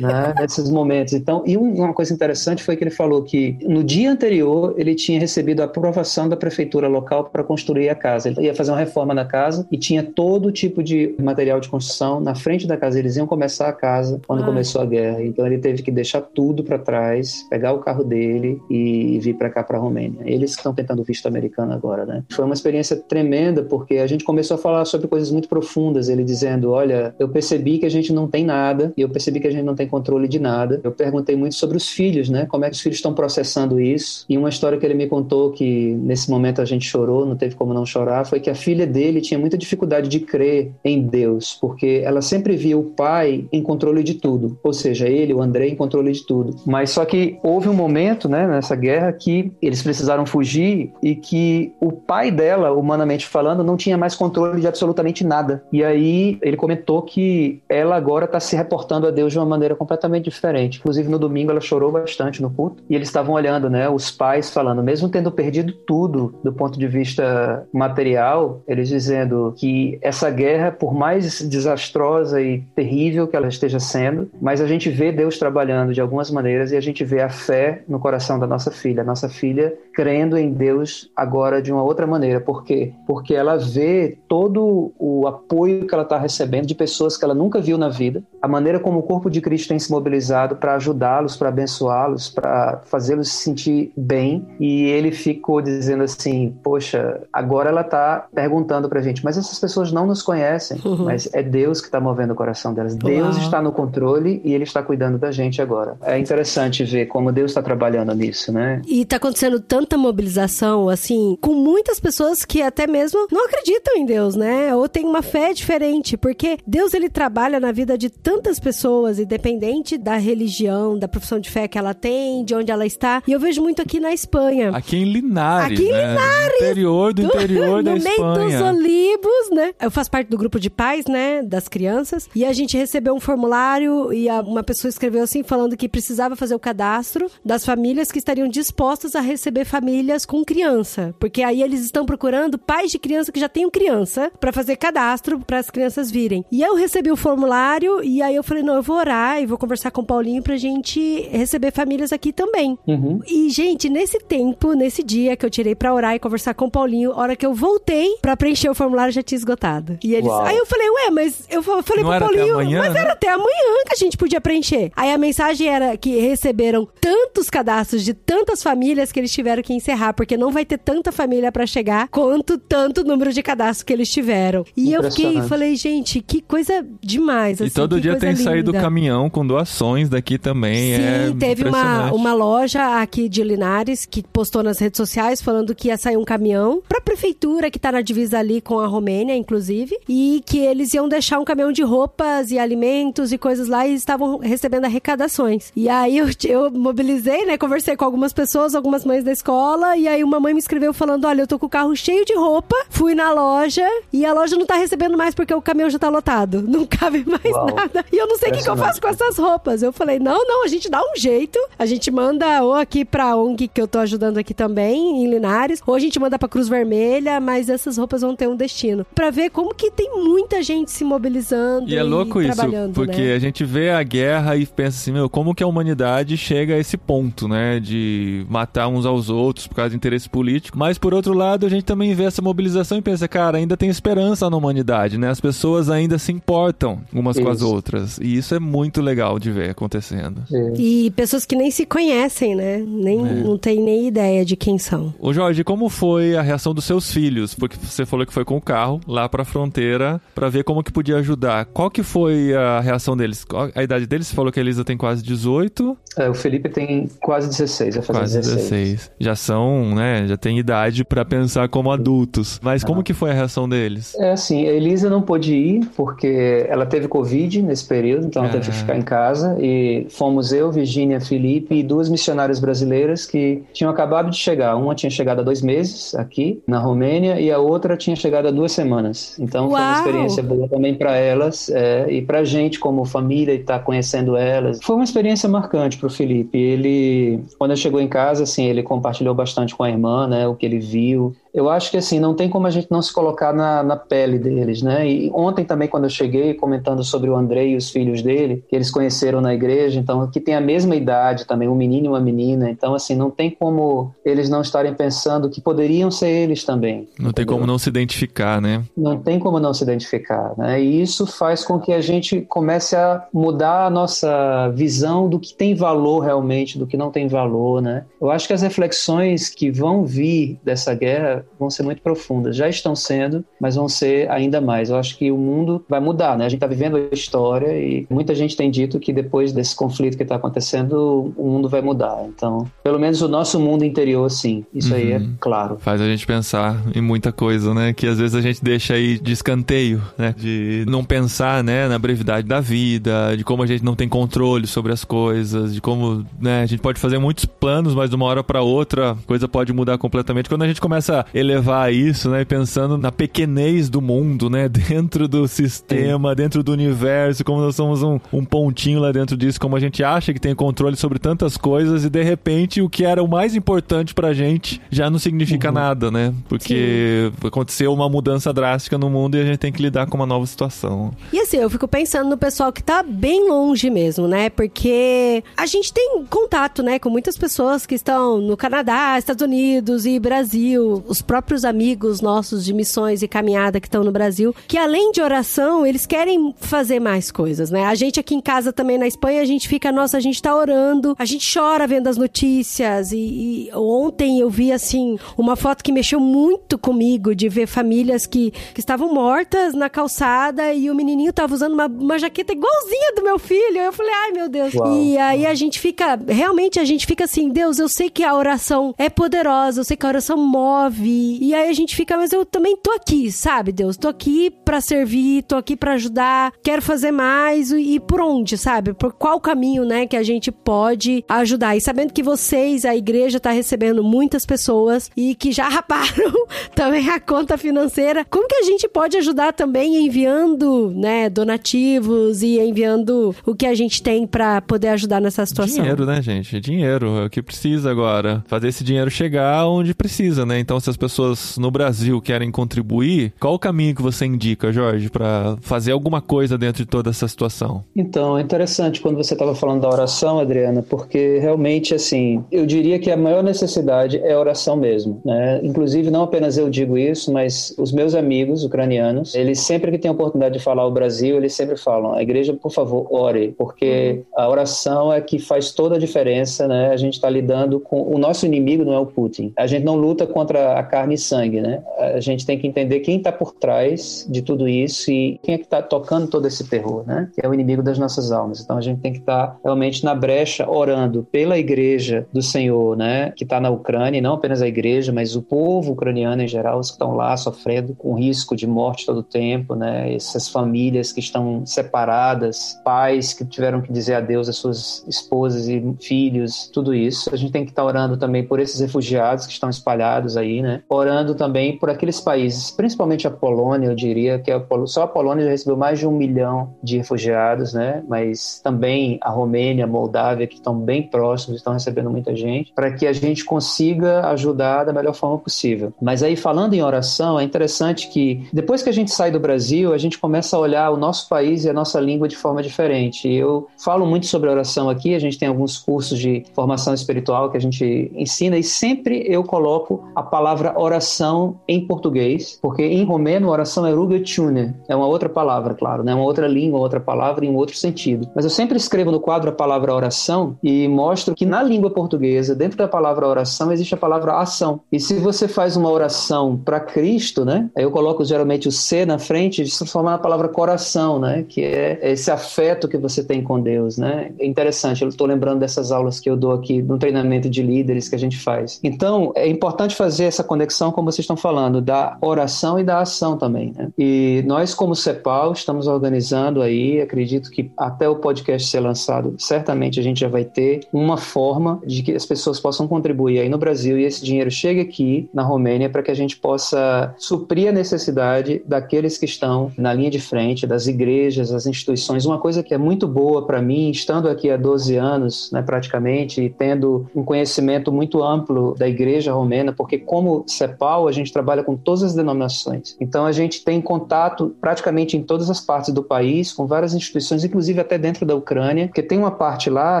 [0.02, 1.12] né, nesses momentos.
[1.14, 4.94] Então, e um- uma coisa interessante foi que ele falou que no dia anterior ele
[4.94, 8.28] tinha recebido a aprovação da prefeitura local para construir a casa.
[8.28, 12.20] Ele ia fazer uma reforma na casa e tinha todo tipo de material de construção
[12.20, 12.98] na frente da casa.
[12.98, 14.46] Eles iam começar a casa quando Ah.
[14.46, 15.22] começou a guerra.
[15.22, 19.50] Então ele teve que deixar tudo para trás, pegar o carro dele e vir para
[19.50, 20.20] cá para Romênia.
[20.24, 22.24] Eles estão tentando o visto americano agora, né?
[22.30, 26.08] Foi uma experiência tremenda porque a gente começou a falar sobre coisas muito profundas.
[26.08, 29.46] Ele dizendo, olha, eu percebi que a gente não tem nada e eu percebi que
[29.46, 30.80] a gente não tem controle de nada.
[30.82, 32.46] Eu perguntei muito sobre os filhos, né?
[32.46, 34.24] Como é que os filhos estão processando isso?
[34.28, 37.54] E uma história que ele me contou que nesse momento a gente chorou, não teve
[37.54, 41.56] como não chorar, foi que a filha dele tinha muita dificuldade de crer em Deus,
[41.60, 45.68] porque ela sempre via o pai em controle de tudo, ou seja, ele, o André,
[45.68, 46.56] em controle de tudo.
[46.66, 51.72] Mas só que houve um momento, né, nessa guerra que eles precisaram fugir e que
[51.80, 55.62] o pai dela, humanamente falando, não tinha mais controle de absolutamente nada.
[55.72, 59.74] E aí ele comentou que ela agora está se reportando a Deus de uma maneira
[59.74, 60.78] completamente diferente.
[60.78, 64.50] Inclusive no domingo ela chorou bastante no culto e eles estavam olhando, né, os pais
[64.50, 70.70] falando, mesmo tendo perdido tudo do ponto de vista material, eles dizendo que essa guerra,
[70.70, 75.92] por mais desastrosa e terrível que ela esteja sendo, mas a gente vê Deus trabalhando
[75.92, 79.28] de algumas maneiras e a gente vê a fé no coração da nossa filha, nossa
[79.28, 82.38] filha crendo em Deus agora de uma outra maneira.
[82.38, 82.92] Por quê?
[83.06, 87.60] Porque ela vê todo o apoio que ela está recebendo de pessoas que ela nunca
[87.60, 91.36] viu na vida, a maneira como o corpo de Cristo tem se mobilizado para ajudá-los,
[91.36, 94.46] para abençoá-los, para fazê-los se sentir bem.
[94.60, 99.58] E ele ficou dizendo assim: Poxa, agora ela está perguntando para a gente, mas essas
[99.58, 102.94] pessoas não nos conhecem, mas é Deus que está movendo o coração delas.
[102.94, 103.44] Deus Uau.
[103.44, 105.96] está no controle e ele está cuidando da gente agora.
[106.02, 108.82] É interessante ver como Deus está trabalhando nisso, né?
[108.86, 114.04] E tá acontecendo tanta mobilização, assim, com muitas pessoas que até mesmo não acreditam em
[114.04, 114.74] Deus, né?
[114.74, 119.96] Ou tem uma fé diferente, porque Deus ele trabalha na vida de tantas pessoas, independente
[119.96, 123.22] da religião, da profissão de fé que ela tem, de onde ela está.
[123.26, 124.68] E eu vejo muito aqui na Espanha.
[124.76, 126.16] Aqui em Linares, Aqui em né?
[126.56, 128.64] Interior do interior da no meio dos Espanha.
[128.66, 129.72] olivos, né?
[129.80, 131.42] Eu faço parte do grupo de pais, né?
[131.42, 132.28] Das crianças.
[132.34, 136.54] E a gente recebeu um formulário e uma pessoa escreveu assim, falando que precisava fazer
[136.54, 137.05] o cadastro
[137.44, 141.14] das famílias que estariam dispostas a receber famílias com criança.
[141.18, 145.40] Porque aí eles estão procurando pais de criança que já tenham criança pra fazer cadastro
[145.40, 146.44] para as crianças virem.
[146.50, 149.58] E eu recebi o formulário e aí eu falei, não, eu vou orar e vou
[149.58, 152.78] conversar com o Paulinho pra gente receber receber famílias aqui também.
[152.86, 153.20] Uhum.
[153.26, 156.70] E, gente, nesse tempo, nesse dia que eu tirei pra orar e conversar com o
[156.70, 159.98] Paulinho, a hora que eu voltei pra preencher o formulário já tinha esgotado.
[160.02, 160.28] E eles.
[160.28, 160.44] Uau.
[160.44, 163.00] Aí eu falei, ué, mas eu falei Não pro Paulinho, amanhã, mas né?
[163.00, 164.92] era até amanhã que a gente podia preencher.
[164.96, 169.72] Aí a mensagem era que receberam tantos cadastros de tantas famílias que eles tiveram que
[169.72, 173.92] encerrar, porque não vai ter tanta família para chegar quanto tanto número de cadastros que
[173.92, 174.64] eles tiveram.
[174.76, 177.60] E eu fiquei, falei, gente, que coisa demais.
[177.60, 178.42] Assim, e todo dia tem linda.
[178.42, 180.96] saído caminhão com doações daqui também.
[180.96, 185.74] Sim, é teve uma, uma loja aqui de Linares que postou nas redes sociais falando
[185.74, 189.36] que ia sair um caminhão pra prefeitura que tá na divisa ali com a Romênia,
[189.36, 193.86] inclusive, e que eles iam deixar um caminhão de roupas e alimentos e coisas lá
[193.86, 195.72] e estavam recebendo arrecadações.
[195.74, 197.56] E aí eu, eu mobilizei, né?
[197.56, 201.26] Conversei com algumas pessoas, algumas mães da escola, e aí uma mãe me escreveu falando:
[201.26, 204.56] olha, eu tô com o carro cheio de roupa, fui na loja e a loja
[204.56, 206.62] não tá recebendo mais porque o caminhão já tá lotado.
[206.76, 207.66] Não cabe mais Uau.
[207.66, 208.04] nada.
[208.12, 209.82] E eu não sei o que, que, eu faço com essas roupas.
[209.82, 211.58] Eu falei: não, não, a gente dá um jeito.
[211.78, 215.82] A gente manda ou aqui pra ONG que eu tô ajudando aqui também, em Linares,
[215.86, 219.06] ou a gente manda pra Cruz Vermelha, mas essas roupas vão ter um destino.
[219.14, 221.88] Pra ver como que tem muita gente se mobilizando.
[221.88, 222.62] E é louco e isso,
[222.94, 223.34] porque né?
[223.34, 226.78] a gente vê a guerra e pensa assim, meu, como que a humanidade chega a
[226.78, 227.80] esse ponto, né?
[227.80, 230.78] De matar uns aos outros por causa de interesse político.
[230.78, 233.88] Mas por outro lado, a gente também vê essa mobilização e pensa, cara, ainda tem
[233.88, 235.28] esperança na humanidade, né?
[235.28, 237.44] As pessoas ainda se importam umas isso.
[237.44, 238.18] com as outras.
[238.18, 240.42] E isso é muito legal de ver acontecendo.
[240.52, 240.72] É.
[240.76, 242.78] E pessoas que nem se conhecem, né?
[242.86, 243.34] Nem, é.
[243.34, 245.14] Não tem nem ideia de quem são.
[245.18, 247.54] Ô Jorge, como foi a reação dos seus filhos?
[247.54, 250.92] Porque você falou que foi com o carro lá pra fronteira para ver como que
[250.92, 251.66] podia ajudar.
[251.66, 253.44] Qual que foi a reação deles?
[253.74, 254.28] A idade deles?
[254.28, 255.96] Você falou que a Elisa tem quase 18.
[256.16, 258.70] É, o Felipe tem quase 16, vai fazer quase 16.
[258.70, 259.10] 16.
[259.18, 262.60] Já são, né, já tem idade para pensar como adultos.
[262.62, 263.02] Mas como ah.
[263.02, 264.14] que foi a reação deles?
[264.16, 268.52] É assim, a Elisa não pôde ir porque ela teve Covid nesse período, então ela
[268.52, 268.80] teve que ah.
[268.80, 274.30] ficar em casa e fomos eu, Virgínia, Felipe e duas missionárias brasileiras que tinham acabado
[274.30, 274.76] de chegar.
[274.76, 278.50] Uma tinha chegado há dois meses aqui na Romênia e a outra tinha chegado há
[278.50, 279.36] duas semanas.
[279.38, 279.76] Então Uau.
[279.76, 283.78] foi uma experiência boa também para elas é, e para gente como família e estar
[283.78, 284.78] tá conhecendo elas.
[284.82, 286.45] Foi uma experiência marcante para o Felipe.
[286.52, 290.66] Ele, quando chegou em casa, assim, ele compartilhou bastante com a irmã, né, o que
[290.66, 293.82] ele viu eu acho que assim, não tem como a gente não se colocar na,
[293.82, 295.08] na pele deles, né?
[295.08, 298.76] E ontem também, quando eu cheguei comentando sobre o André e os filhos dele, que
[298.76, 302.20] eles conheceram na igreja, então, que tem a mesma idade também, um menino e uma
[302.20, 307.08] menina, então, assim, não tem como eles não estarem pensando que poderiam ser eles também.
[307.18, 307.32] Não entendeu?
[307.32, 308.84] tem como não se identificar, né?
[308.94, 310.78] Não tem como não se identificar, né?
[310.78, 315.54] E isso faz com que a gente comece a mudar a nossa visão do que
[315.54, 318.04] tem valor realmente, do que não tem valor, né?
[318.20, 322.56] Eu acho que as reflexões que vão vir dessa guerra vão ser muito profundas.
[322.56, 324.90] Já estão sendo, mas vão ser ainda mais.
[324.90, 326.46] Eu acho que o mundo vai mudar, né?
[326.46, 330.16] A gente está vivendo a história e muita gente tem dito que depois desse conflito
[330.16, 332.24] que está acontecendo, o mundo vai mudar.
[332.26, 334.64] Então, pelo menos o nosso mundo interior, sim.
[334.74, 334.96] Isso uhum.
[334.96, 335.34] aí é uhum.
[335.40, 335.78] claro.
[335.80, 337.92] Faz a gente pensar em muita coisa, né?
[337.92, 340.34] Que às vezes a gente deixa aí de escanteio, né?
[340.36, 341.88] De não pensar, né?
[341.88, 345.80] Na brevidade da vida, de como a gente não tem controle sobre as coisas, de
[345.80, 346.62] como, né?
[346.62, 349.72] A gente pode fazer muitos planos, mas de uma hora para outra, a coisa pode
[349.72, 350.48] mudar completamente.
[350.48, 352.44] Quando a gente começa elevar isso, né?
[352.44, 354.68] Pensando na pequenez do mundo, né?
[354.86, 356.36] Dentro do sistema, Sim.
[356.36, 360.02] dentro do universo, como nós somos um, um pontinho lá dentro disso, como a gente
[360.04, 363.54] acha que tem controle sobre tantas coisas e de repente o que era o mais
[363.54, 365.74] importante pra gente já não significa uhum.
[365.74, 366.32] nada, né?
[366.48, 367.46] Porque Sim.
[367.48, 370.46] aconteceu uma mudança drástica no mundo e a gente tem que lidar com uma nova
[370.46, 371.12] situação.
[371.32, 374.50] E assim, eu fico pensando no pessoal que tá bem longe mesmo, né?
[374.50, 380.06] Porque a gente tem contato, né, com muitas pessoas que estão no Canadá, Estados Unidos
[380.06, 381.04] e Brasil.
[381.16, 385.22] Os próprios amigos nossos de missões e caminhada que estão no Brasil, que além de
[385.22, 387.84] oração, eles querem fazer mais coisas, né?
[387.84, 390.54] A gente aqui em casa também na Espanha, a gente fica, nossa, a gente tá
[390.54, 395.82] orando, a gente chora vendo as notícias e, e ontem eu vi assim uma foto
[395.82, 400.94] que mexeu muito comigo de ver famílias que, que estavam mortas na calçada e o
[400.94, 403.78] menininho tava usando uma, uma jaqueta igualzinha do meu filho.
[403.78, 404.74] Eu falei, ai meu Deus.
[404.74, 404.94] Uau.
[405.00, 408.34] E aí a gente fica, realmente a gente fica assim, Deus, eu sei que a
[408.34, 412.32] oração é poderosa, eu sei que a oração move e, aí a gente fica, mas
[412.32, 413.96] eu também tô aqui, sabe, Deus?
[413.96, 418.56] Tô aqui para servir, tô aqui para ajudar, quero fazer mais e, e por onde,
[418.56, 418.92] sabe?
[418.92, 421.76] Por qual caminho, né, que a gente pode ajudar?
[421.76, 427.08] E sabendo que vocês, a igreja, tá recebendo muitas pessoas e que já raparam também
[427.08, 433.34] a conta financeira, como que a gente pode ajudar também enviando, né, donativos e enviando
[433.44, 435.82] o que a gente tem para poder ajudar nessa situação?
[435.82, 436.60] Dinheiro, né, gente?
[436.60, 438.44] Dinheiro é o que precisa agora.
[438.46, 440.58] Fazer esse dinheiro chegar onde precisa, né?
[440.58, 444.72] Então, se as outras pessoas no Brasil querem contribuir, qual o caminho que você indica,
[444.72, 447.84] Jorge, para fazer alguma coisa dentro de toda essa situação?
[447.94, 452.98] Então, é interessante quando você estava falando da oração, Adriana, porque realmente, assim, eu diria
[452.98, 455.20] que a maior necessidade é a oração mesmo.
[455.24, 455.60] Né?
[455.62, 460.08] Inclusive, não apenas eu digo isso, mas os meus amigos ucranianos, eles sempre que têm
[460.08, 464.22] a oportunidade de falar o Brasil, eles sempre falam: a igreja, por favor, ore, porque
[464.36, 466.66] a oração é que faz toda a diferença.
[466.66, 466.88] Né?
[466.88, 468.02] A gente está lidando com.
[468.02, 469.52] O nosso inimigo não é o Putin.
[469.56, 471.60] A gente não luta contra a carne e sangue.
[471.60, 471.82] Né?
[472.14, 475.58] A gente tem que entender quem está por trás de tudo isso e quem é
[475.58, 477.28] que está tocando todo esse terror, né?
[477.34, 478.60] que é o inimigo das nossas almas.
[478.60, 482.96] Então a gente tem que estar tá realmente na brecha orando pela igreja do Senhor,
[482.96, 483.32] né?
[483.36, 486.78] que está na Ucrânia, e não apenas a igreja, mas o povo ucraniano em geral,
[486.78, 490.14] os que estão lá sofrendo com risco de morte todo o tempo, né?
[490.14, 495.82] essas famílias que estão separadas, pais que tiveram que dizer adeus às suas esposas e
[496.00, 497.32] filhos, tudo isso.
[497.32, 500.62] A gente tem que estar tá orando também por esses refugiados que estão espalhados aí,
[500.62, 500.75] né?
[500.88, 505.08] Orando também por aqueles países, principalmente a Polônia, eu diria que a Pol só a
[505.08, 508.02] Polônia já recebeu mais de um milhão de refugiados, né?
[508.08, 512.92] Mas também a Romênia, a Moldávia, que estão bem próximos, estão recebendo muita gente, para
[512.92, 515.92] que a gente consiga ajudar da melhor forma possível.
[516.00, 519.92] Mas aí, falando em oração, é interessante que depois que a gente sai do Brasil,
[519.92, 523.28] a gente começa a olhar o nosso país e a nossa língua de forma diferente.
[523.28, 527.56] Eu falo muito sobre oração aqui, a gente tem alguns cursos de formação espiritual que
[527.56, 533.48] a gente ensina e sempre eu coloco a palavra oração em português, porque em romeno
[533.48, 536.14] oração é rugatune, é uma outra palavra, claro, né?
[536.14, 538.28] uma outra língua, outra palavra em um outro sentido.
[538.34, 542.54] Mas eu sempre escrevo no quadro a palavra oração e mostro que na língua portuguesa,
[542.54, 544.80] dentro da palavra oração, existe a palavra ação.
[544.90, 547.70] E se você faz uma oração para Cristo, né?
[547.76, 551.44] Eu coloco geralmente o C na frente, de transformar na palavra coração, né?
[551.48, 554.32] Que é esse afeto que você tem com Deus, né?
[554.38, 558.08] É interessante, eu estou lembrando dessas aulas que eu dou aqui no treinamento de líderes
[558.08, 558.80] que a gente faz.
[558.82, 560.55] Então, é importante fazer essa conexão,
[560.92, 563.88] como vocês estão falando, da oração e da ação também, né?
[563.98, 569.98] E nós, como CEPAL, estamos organizando aí, acredito que até o podcast ser lançado, certamente
[570.00, 573.58] a gente já vai ter uma forma de que as pessoas possam contribuir aí no
[573.58, 577.72] Brasil e esse dinheiro chegue aqui na Romênia para que a gente possa suprir a
[577.72, 582.24] necessidade daqueles que estão na linha de frente, das igrejas, das instituições.
[582.24, 586.42] Uma coisa que é muito boa para mim, estando aqui há 12 anos, né, praticamente,
[586.42, 591.62] e tendo um conhecimento muito amplo da igreja romena, porque como CEPAL, a gente trabalha
[591.62, 592.96] com todas as denominações.
[593.00, 597.44] Então a gente tem contato praticamente em todas as partes do país, com várias instituições,
[597.44, 600.00] inclusive até dentro da Ucrânia, porque tem uma parte lá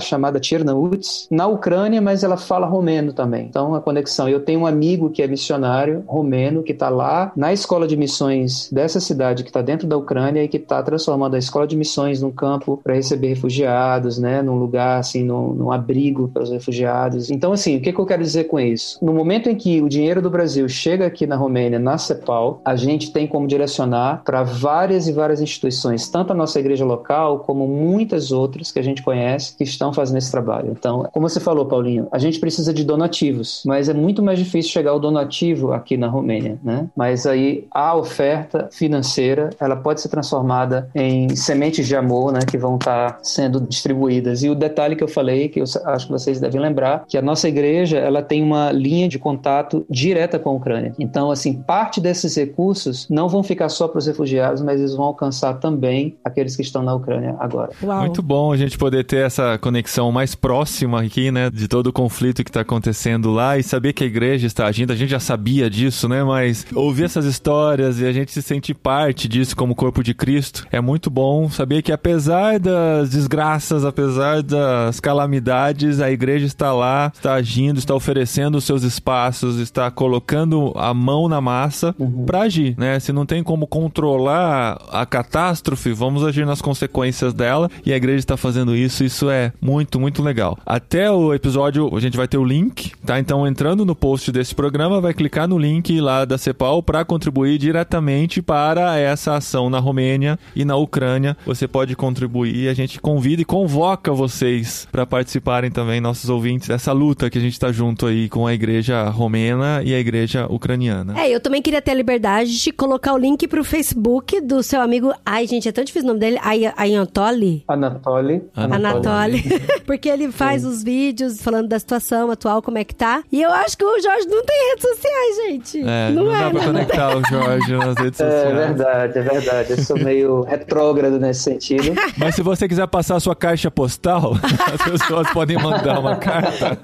[0.00, 3.46] chamada Tchernauts, na Ucrânia, mas ela fala romeno também.
[3.46, 4.28] Então a conexão.
[4.28, 8.70] Eu tenho um amigo que é missionário romeno que está lá na escola de missões
[8.70, 12.20] dessa cidade que está dentro da Ucrânia e que está transformando a escola de missões
[12.20, 17.30] num campo para receber refugiados, né, num lugar assim, num, num abrigo para os refugiados.
[17.30, 18.98] Então assim, o que, que eu quero dizer com isso?
[19.04, 22.74] No momento em que o dinheiro do Brasil chega aqui na Romênia, na CEPAL, a
[22.74, 27.66] gente tem como direcionar para várias e várias instituições, tanto a nossa igreja local como
[27.66, 30.74] muitas outras que a gente conhece que estão fazendo esse trabalho.
[30.76, 34.72] Então, como você falou, Paulinho, a gente precisa de donativos, mas é muito mais difícil
[34.72, 36.88] chegar ao donativo aqui na Romênia, né?
[36.96, 42.56] Mas aí a oferta financeira, ela pode ser transformada em sementes de amor, né, que
[42.56, 44.42] vão estar sendo distribuídas.
[44.42, 47.22] E o detalhe que eu falei, que eu acho que vocês devem lembrar, que a
[47.22, 50.92] nossa igreja, ela tem uma linha de contato direta com a Ucrânia.
[50.98, 55.06] Então, assim, parte desses recursos não vão ficar só para os refugiados, mas eles vão
[55.06, 57.70] alcançar também aqueles que estão na Ucrânia agora.
[57.82, 58.00] Uau.
[58.00, 61.92] Muito bom a gente poder ter essa conexão mais próxima aqui, né, de todo o
[61.92, 64.92] conflito que está acontecendo lá e saber que a igreja está agindo.
[64.92, 68.74] A gente já sabia disso, né, mas ouvir essas histórias e a gente se sentir
[68.74, 74.42] parte disso como corpo de Cristo é muito bom saber que apesar das desgraças, apesar
[74.42, 80.70] das calamidades, a igreja está lá, está agindo, está oferecendo os seus espaços, está colocando
[80.76, 82.26] a mão na massa uhum.
[82.26, 83.00] para agir, né?
[83.00, 88.18] Se não tem como controlar a catástrofe, vamos agir nas consequências dela e a igreja
[88.18, 90.58] está fazendo isso, isso é muito, muito legal.
[90.66, 93.18] Até o episódio, a gente vai ter o link, tá?
[93.18, 97.56] Então, entrando no post desse programa, vai clicar no link lá da CEPAL para contribuir
[97.56, 101.34] diretamente para essa ação na Romênia e na Ucrânia.
[101.46, 106.92] Você pode contribuir, a gente convida e convoca vocês para participarem também, nossos ouvintes, dessa
[106.92, 111.18] luta que a gente está junto aí com a igreja romena e a igreja ucraniana.
[111.20, 114.80] É, eu também queria ter a liberdade de colocar o link pro Facebook do seu
[114.80, 115.12] amigo.
[115.24, 116.38] Ai, gente, é tão difícil o nome dele.
[116.76, 117.64] Anatoly?
[117.68, 118.42] Anatoly.
[118.56, 119.42] Anatoly.
[119.86, 120.68] Porque ele faz Sim.
[120.68, 123.22] os vídeos falando da situação atual, como é que tá.
[123.30, 125.80] E eu acho que o Jorge não tem redes sociais, gente.
[125.80, 128.44] É, não, não é, dá pra conectar o Jorge nas redes é sociais.
[128.44, 129.70] É verdade, é verdade.
[129.70, 131.94] Eu sou meio retrógrado nesse sentido.
[132.16, 134.34] Mas se você quiser passar a sua caixa postal,
[134.72, 136.78] as pessoas podem mandar uma carta.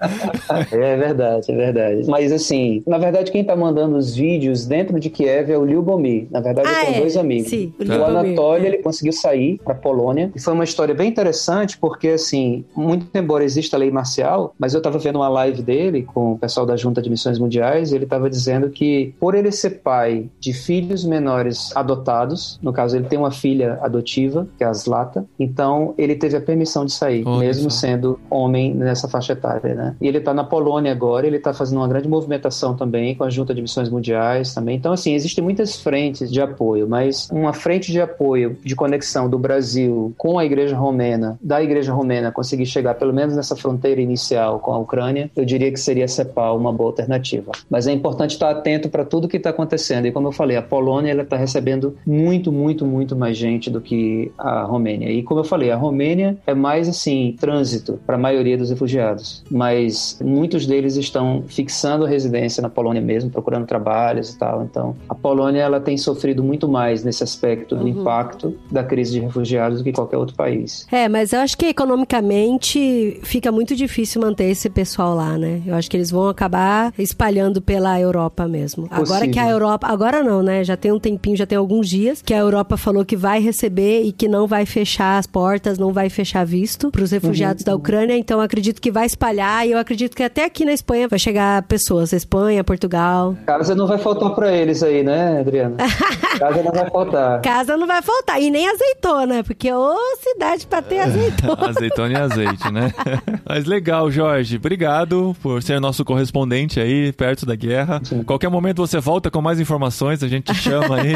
[0.70, 2.08] É verdade, é verdade.
[2.08, 6.26] Mas assim, na verdade, quem está mandando os vídeos dentro de Kiev é o Lyubomir.
[6.30, 7.00] Na verdade, ah, são é?
[7.00, 7.50] dois amigos.
[7.50, 10.30] Sim, o, o Anatoly, ele conseguiu sair para Polônia.
[10.34, 14.74] E foi uma história bem interessante, porque, assim, muito embora exista a lei marcial, mas
[14.74, 17.94] eu estava vendo uma live dele com o pessoal da Junta de Missões Mundiais e
[17.94, 23.06] ele estava dizendo que, por ele ser pai de filhos menores adotados, no caso, ele
[23.06, 27.24] tem uma filha adotiva, que é a Zlata, então ele teve a permissão de sair,
[27.26, 27.78] oh, mesmo isso.
[27.78, 29.96] sendo homem nessa faixa etária, né?
[30.00, 33.30] E ele está na Polônia agora, ele está fazendo uma grande movimentação também com a
[33.30, 34.76] Junta de Missões Mundiais também.
[34.76, 39.38] Então, assim, existem muitas frentes de apoio, mas uma frente de apoio, de conexão do
[39.38, 44.58] Brasil com a Igreja Romena, da Igreja Romena conseguir chegar pelo menos nessa fronteira inicial
[44.58, 47.52] com a Ucrânia, eu diria que seria a CEPAL uma boa alternativa.
[47.68, 50.06] Mas é importante estar atento para tudo que está acontecendo.
[50.06, 54.32] E como eu falei, a Polônia está recebendo muito, muito, muito mais gente do que
[54.38, 55.10] a Romênia.
[55.10, 59.44] E como eu falei, a Romênia é mais assim trânsito para a maioria dos refugiados,
[59.50, 64.62] mas muitos deles estão fixando a residência na Polônia mesmo, procurando trabalhos e tal.
[64.62, 67.88] Então, a Polônia ela tem sofrido muito mais nesse aspecto do uhum.
[67.88, 70.86] impacto da crise de refugiados do que qualquer outro país.
[70.90, 75.62] É, mas eu acho que economicamente fica muito difícil manter esse pessoal lá, né?
[75.66, 78.88] Eu acho que eles vão acabar espalhando pela Europa mesmo.
[78.88, 79.04] Possível.
[79.04, 80.64] Agora que a Europa, agora não, né?
[80.64, 84.02] Já tem um tempinho, já tem alguns dias que a Europa falou que vai receber
[84.02, 87.66] e que não vai fechar as portas, não vai fechar visto para os refugiados uhum.
[87.66, 88.16] da Ucrânia.
[88.16, 91.62] Então acredito que vai espalhar e eu acredito que até aqui na Espanha vai chegar
[91.62, 93.36] pessoas, Espanha, Portugal.
[93.46, 95.74] Casa não vai faltar para eles aí, né, Adriana?
[96.38, 97.42] Casa não vai faltar.
[97.42, 101.66] Casa não vai faltar e nem azeitona, porque ô cidade para ter azeitona.
[101.68, 102.92] azeitona e azeite, né?
[103.44, 104.54] Mas legal, Jorge.
[104.54, 108.00] Obrigado por ser nosso correspondente aí perto da guerra.
[108.04, 108.22] Sim.
[108.22, 111.14] Qualquer momento você volta com mais informações, a gente te chama aí.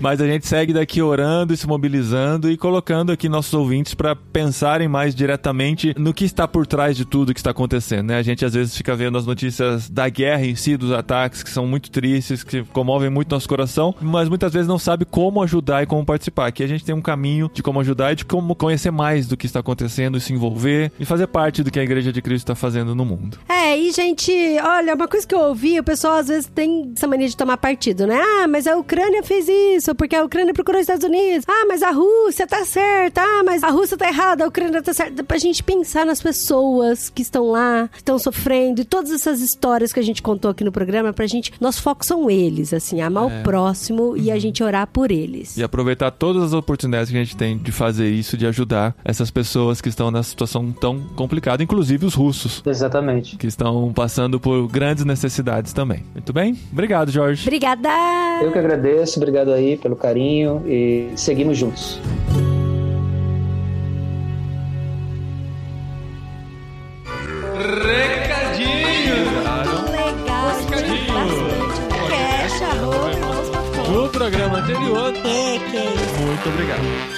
[0.00, 4.16] Mas a gente segue daqui orando e se mobilizando e colocando aqui nossos ouvintes para
[4.16, 8.16] pensarem mais diretamente no que está por trás de tudo que está acontecendo, né?
[8.16, 11.50] A gente às vezes fica vendo as notícias da guerra em si, dos ataques que
[11.50, 15.82] são muito tristes, que comovem muito nosso coração, mas muitas vezes não sabe como ajudar
[15.82, 16.46] e como participar.
[16.46, 19.36] Aqui a gente tem um caminho de como ajudar e de como conhecer mais do
[19.36, 22.44] que está acontecendo e se envolver e fazer parte do que a Igreja de Cristo
[22.44, 23.38] está fazendo no mundo.
[23.48, 24.32] É, e gente,
[24.62, 27.56] olha, uma coisa que eu ouvi, o pessoal às vezes tem essa mania de tomar
[27.56, 28.20] partido, né?
[28.20, 31.44] Ah, mas a Ucrânia fez isso, porque a Ucrânia procurou os Estados Unidos.
[31.48, 33.22] Ah, mas a Rússia tá certa.
[33.22, 35.24] Ah, mas a Rússia tá errada, a Ucrânia tá certa.
[35.24, 39.92] Pra gente pensar nas pessoas que estão lá, que estão sofrendo e todas essas histórias
[39.92, 43.30] que a gente contou aqui no programa, pra gente, nosso foco são eles, assim, amar
[43.30, 43.40] é.
[43.40, 44.16] o próximo uhum.
[44.16, 44.40] e a uhum.
[44.40, 45.56] gente orar por eles.
[45.56, 49.30] E aproveitar todas as oportunidades que a gente tem de fazer isso, de ajudar essas
[49.30, 52.60] pessoas que estão nessa situação tão complicada, inclusive os russos.
[52.66, 53.36] Exatamente.
[53.36, 56.02] Que estão passando por grandes necessidades também.
[56.12, 56.58] Muito bem?
[56.72, 57.42] Obrigado, Jorge.
[57.42, 57.88] Obrigada!
[58.42, 62.00] Eu que agradeço, obrigado aí pelo carinho e seguimos juntos.
[74.30, 75.14] Programa anterior.
[75.18, 76.20] É, que é isso.
[76.20, 77.15] Muito obrigado.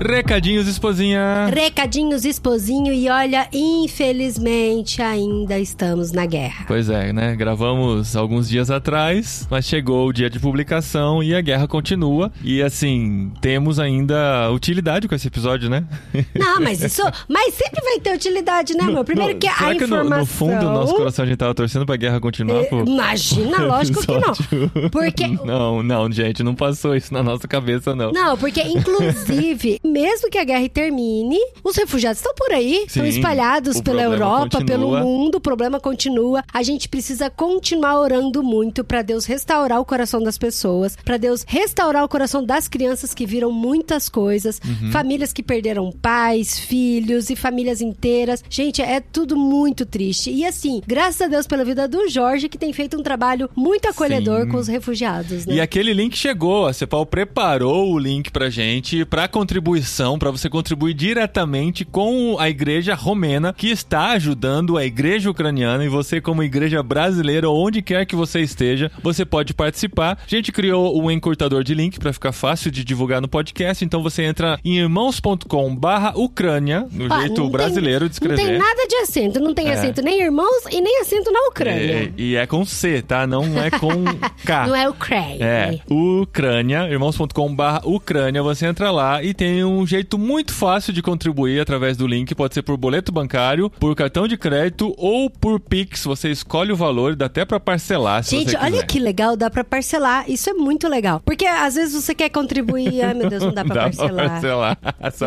[0.00, 1.46] Recadinhos, esposinha.
[1.52, 2.92] Recadinhos, esposinho.
[2.92, 6.64] E olha, infelizmente ainda estamos na guerra.
[6.68, 7.34] Pois é, né?
[7.34, 12.30] Gravamos alguns dias atrás, mas chegou o dia de publicação e a guerra continua.
[12.44, 15.84] E assim, temos ainda utilidade com esse episódio, né?
[16.34, 17.02] Não, mas isso.
[17.28, 19.04] Mas sempre vai ter utilidade, né, meu?
[19.04, 20.04] Primeiro que a informação.
[20.04, 22.84] No, no, fundo do nosso coração a gente tava torcendo pra guerra continuar, pô.
[22.84, 24.90] Imagina, lógico que não.
[24.90, 25.26] Porque.
[25.48, 28.12] Não, não, gente, não passou isso na nossa cabeça, não.
[28.12, 33.80] Não, porque inclusive mesmo que a guerra termine, os refugiados estão por aí, estão espalhados
[33.80, 34.66] pela Europa, continua.
[34.66, 36.44] pelo mundo, o problema continua.
[36.52, 41.44] A gente precisa continuar orando muito para Deus restaurar o coração das pessoas, para Deus
[41.46, 44.90] restaurar o coração das crianças que viram muitas coisas, uhum.
[44.92, 48.44] famílias que perderam pais, filhos e famílias inteiras.
[48.48, 50.30] Gente, é tudo muito triste.
[50.30, 53.88] E assim, graças a Deus pela vida do Jorge, que tem feito um trabalho muito
[53.88, 54.48] acolhedor Sim.
[54.48, 55.46] com os refugiados.
[55.46, 55.54] Né?
[55.54, 60.30] E aquele link chegou, a Cepal preparou o link pra gente para contribuir contribuição para
[60.30, 66.20] você contribuir diretamente com a igreja romena que está ajudando a igreja ucraniana e você
[66.20, 70.18] como igreja brasileira onde quer que você esteja, você pode participar.
[70.24, 74.02] A gente criou um encurtador de link para ficar fácil de divulgar no podcast, então
[74.02, 78.42] você entra em irmãos.com/ucrânia, no jeito brasileiro tem, de escrever.
[78.42, 79.74] Não tem nada de acento, não tem é.
[79.74, 81.94] acento nem irmãos e nem acento na Ucrânia.
[81.94, 83.26] É, e é com C, tá?
[83.26, 84.04] Não é com
[84.44, 84.66] K.
[84.66, 85.44] não é Ucrânia.
[85.44, 91.96] É, Ucrânia, irmãos.com/ucrânia, você entra lá e tem um jeito muito fácil de contribuir através
[91.96, 92.34] do link.
[92.34, 96.04] Pode ser por boleto bancário, por cartão de crédito ou por Pix.
[96.04, 98.22] Você escolhe o valor, dá até para parcelar.
[98.22, 100.24] Gente, olha que legal, dá pra parcelar.
[100.28, 101.20] Isso é muito legal.
[101.24, 104.30] Porque às vezes você quer contribuir, ai meu Deus, não dá pra Dá parcelar.
[104.30, 104.78] parcelar.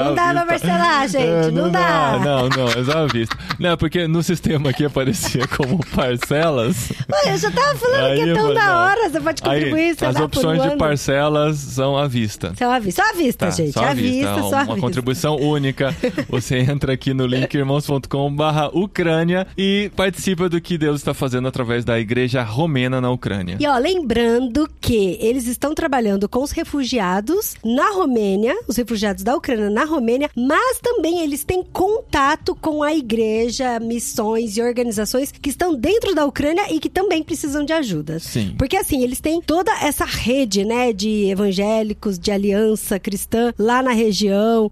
[0.05, 0.67] Não dá pra vista.
[0.67, 2.19] parcelar, gente, É, não dá.
[2.23, 3.37] Não, não, é só à vista.
[3.59, 6.91] Não, porque no sistema aqui aparecia como parcelas.
[7.11, 8.75] Ué, eu já tava falando Aí que é tão da não.
[8.77, 12.53] hora, você pode contribuir, Aí, as opções de parcelas são à vista.
[12.57, 13.79] Só à vista, só à vista, Tá, gente.
[13.79, 15.95] à vista, uma contribuição única.
[16.29, 21.47] Você entra aqui no link irmãos.com barra Ucrânia e participa do que Deus está fazendo
[21.47, 23.57] através da igreja romena na Ucrânia.
[23.59, 29.35] E ó, lembrando que eles estão trabalhando com os refugiados na Romênia, os refugiados da
[29.35, 35.49] Ucrânia na Romênia, mas também eles têm contato com a igreja, missões e organizações que
[35.49, 38.19] estão dentro da Ucrânia e que também precisam de ajuda.
[38.19, 38.55] Sim.
[38.57, 43.91] Porque assim, eles têm toda essa rede, né, de evangélicos, de aliança cristã lá na
[43.91, 44.20] região,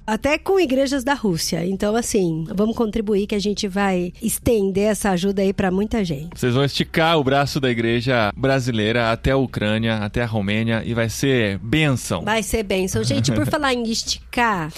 [0.05, 1.65] até com igrejas da Rússia.
[1.65, 6.39] Então, assim, vamos contribuir que a gente vai estender essa ajuda aí pra muita gente.
[6.39, 10.93] Vocês vão esticar o braço da igreja brasileira até a Ucrânia, até a Romênia e
[10.93, 12.21] vai ser bênção.
[12.21, 13.03] Vai ser bênção.
[13.03, 14.71] Gente, por falar em esticar.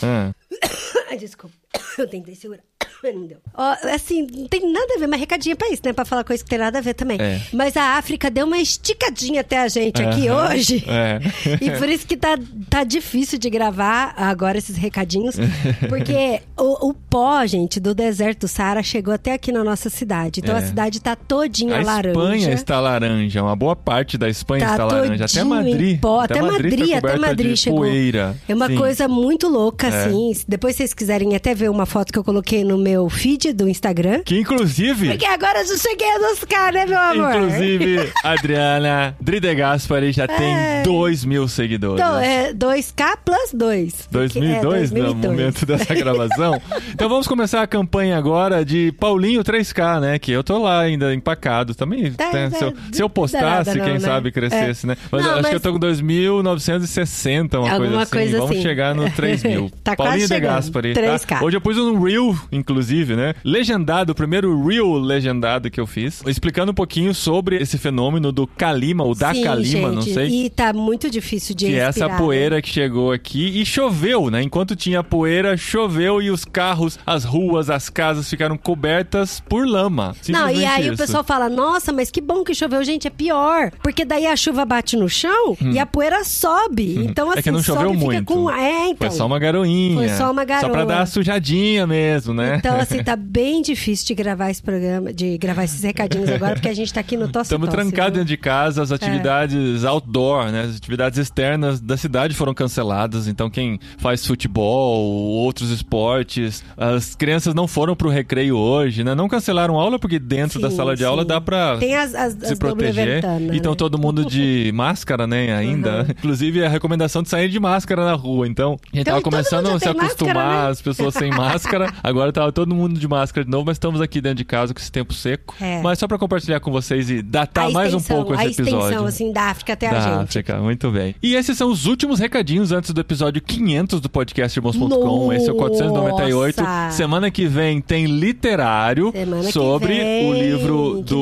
[1.20, 1.56] Desculpa.
[1.98, 2.62] Eu tentei segurar.
[3.04, 3.38] Não deu.
[3.58, 5.92] Ó, assim, não tem nada a ver, mas recadinho pra isso, né?
[5.92, 7.20] Pra falar coisa que tem nada a ver também.
[7.20, 7.42] É.
[7.52, 10.50] Mas a África deu uma esticadinha até a gente aqui Aham.
[10.54, 10.86] hoje.
[10.92, 11.20] É.
[11.60, 12.38] E por isso que tá,
[12.70, 15.36] tá difícil de gravar agora esses recadinhos.
[15.90, 20.40] Porque o, o pó, gente, do deserto do Saara chegou até aqui na nossa cidade.
[20.42, 20.60] Então É.
[20.60, 22.12] a cidade tá todinha A laranja.
[22.20, 25.26] Espanha está laranja, uma boa parte da Espanha Tá está laranja.
[25.26, 26.00] Até Madrid.
[26.00, 27.80] pó, até Madrid, tá até Madrid de chegou.
[27.80, 28.36] poeira.
[28.48, 28.76] É uma Sim.
[28.78, 30.08] coisa muito louca, É.
[30.48, 34.22] Depois, vocês quiserem até ver uma foto que eu coloquei no meu feed do Instagram.
[34.24, 35.10] Que inclusive.
[35.10, 37.36] Porque agora eu já cheguei nos caras, né, meu amor?
[37.36, 42.02] Inclusive, Adriana Dride Gaspari já tem 2 mil seguidores.
[42.04, 44.08] Então, é 2K plus 2.
[44.12, 46.62] 2002, é, no momento dessa gravação.
[46.94, 50.20] então vamos começar a campanha agora de Paulinho 3K, né?
[50.20, 52.12] Que eu tô lá ainda empacado também.
[52.12, 54.00] Tá, né, tá, se, eu, se eu postasse, não, quem né?
[54.00, 54.96] sabe crescesse, né?
[55.12, 58.12] Mas Não, eu acho mas- que eu tô com 2.960, uma Alguma coisa assim.
[58.12, 58.62] coisa vamos assim.
[58.62, 59.72] chegar no 3 mil.
[59.84, 60.56] Tá Paulinho chegando.
[60.56, 60.94] Gaspari.
[60.94, 61.26] 3K.
[61.26, 61.44] Tá?
[61.44, 63.34] Hoje eu pus um Reel, inclusive, né?
[63.44, 68.46] Legendado, o primeiro Reel legendado que eu fiz, explicando um pouquinho sobre esse fenômeno do
[68.48, 70.46] Kalima, ou da Sim, Kalima, gente, não sei.
[70.46, 72.18] E tá muito difícil de Que é respirar, essa né?
[72.18, 74.42] poeira que chegou aqui e choveu, né?
[74.42, 80.16] Enquanto tinha poeira, choveu e os carros, as ruas, as casas ficaram cobertas por lama.
[80.30, 81.04] Não, e aí o isso.
[81.04, 82.84] pessoal fala, nossa, mas que bom que choveu.
[82.84, 83.72] Gente, é pior.
[83.84, 86.96] Porque daí a chuva bate no chão e a poeira sobe.
[87.04, 88.26] Então, assim, é que não choveu muito.
[88.26, 88.50] com...
[88.50, 89.10] É, então.
[89.10, 89.96] Foi só uma garoinha.
[89.96, 90.86] Foi só uma Só pra garoa.
[90.86, 92.56] dar a sujadinha mesmo, né?
[92.58, 96.70] Então, assim, tá bem difícil de gravar esse programa, de gravar esses recadinhos agora, porque
[96.70, 100.62] a gente tá aqui no Tosse Estamos trancados dentro de casa, as atividades outdoor, né?
[100.62, 103.28] As atividades externas da cidade foram canceladas.
[103.28, 109.16] Então, quem faz futebol, outros esportes, as crianças não foram pro recreio hoje, né?
[109.16, 111.28] Não cancelaram aula porque dentro da Sim, sala de aula sim.
[111.28, 113.24] dá pra Tem as, as, se as proteger.
[113.54, 113.78] Então né?
[113.78, 116.06] todo mundo de máscara, né, ainda.
[116.10, 118.48] Inclusive a recomendação de sair de máscara na rua.
[118.48, 120.70] Então, a gente Então, tava começando a se tem acostumar máscara, né?
[120.72, 121.94] as pessoas sem máscara.
[122.04, 124.80] Agora tava todo mundo de máscara de novo, mas estamos aqui dentro de casa com
[124.80, 125.56] esse tempo seco.
[125.60, 125.82] É.
[125.82, 128.80] Mas só pra compartilhar com vocês e datar A mais um pouco esse A episódio.
[128.80, 130.30] extensão, assim, da África até a Da gente.
[130.30, 131.16] África, muito bem.
[131.22, 135.34] E esses são os últimos recadinhos antes do episódio 500 do podcast Irmãos.com.
[135.34, 136.62] Esse é o 498.
[136.62, 136.92] Nossa!
[136.96, 141.22] Semana que vem tem literário Semana sobre o livro do?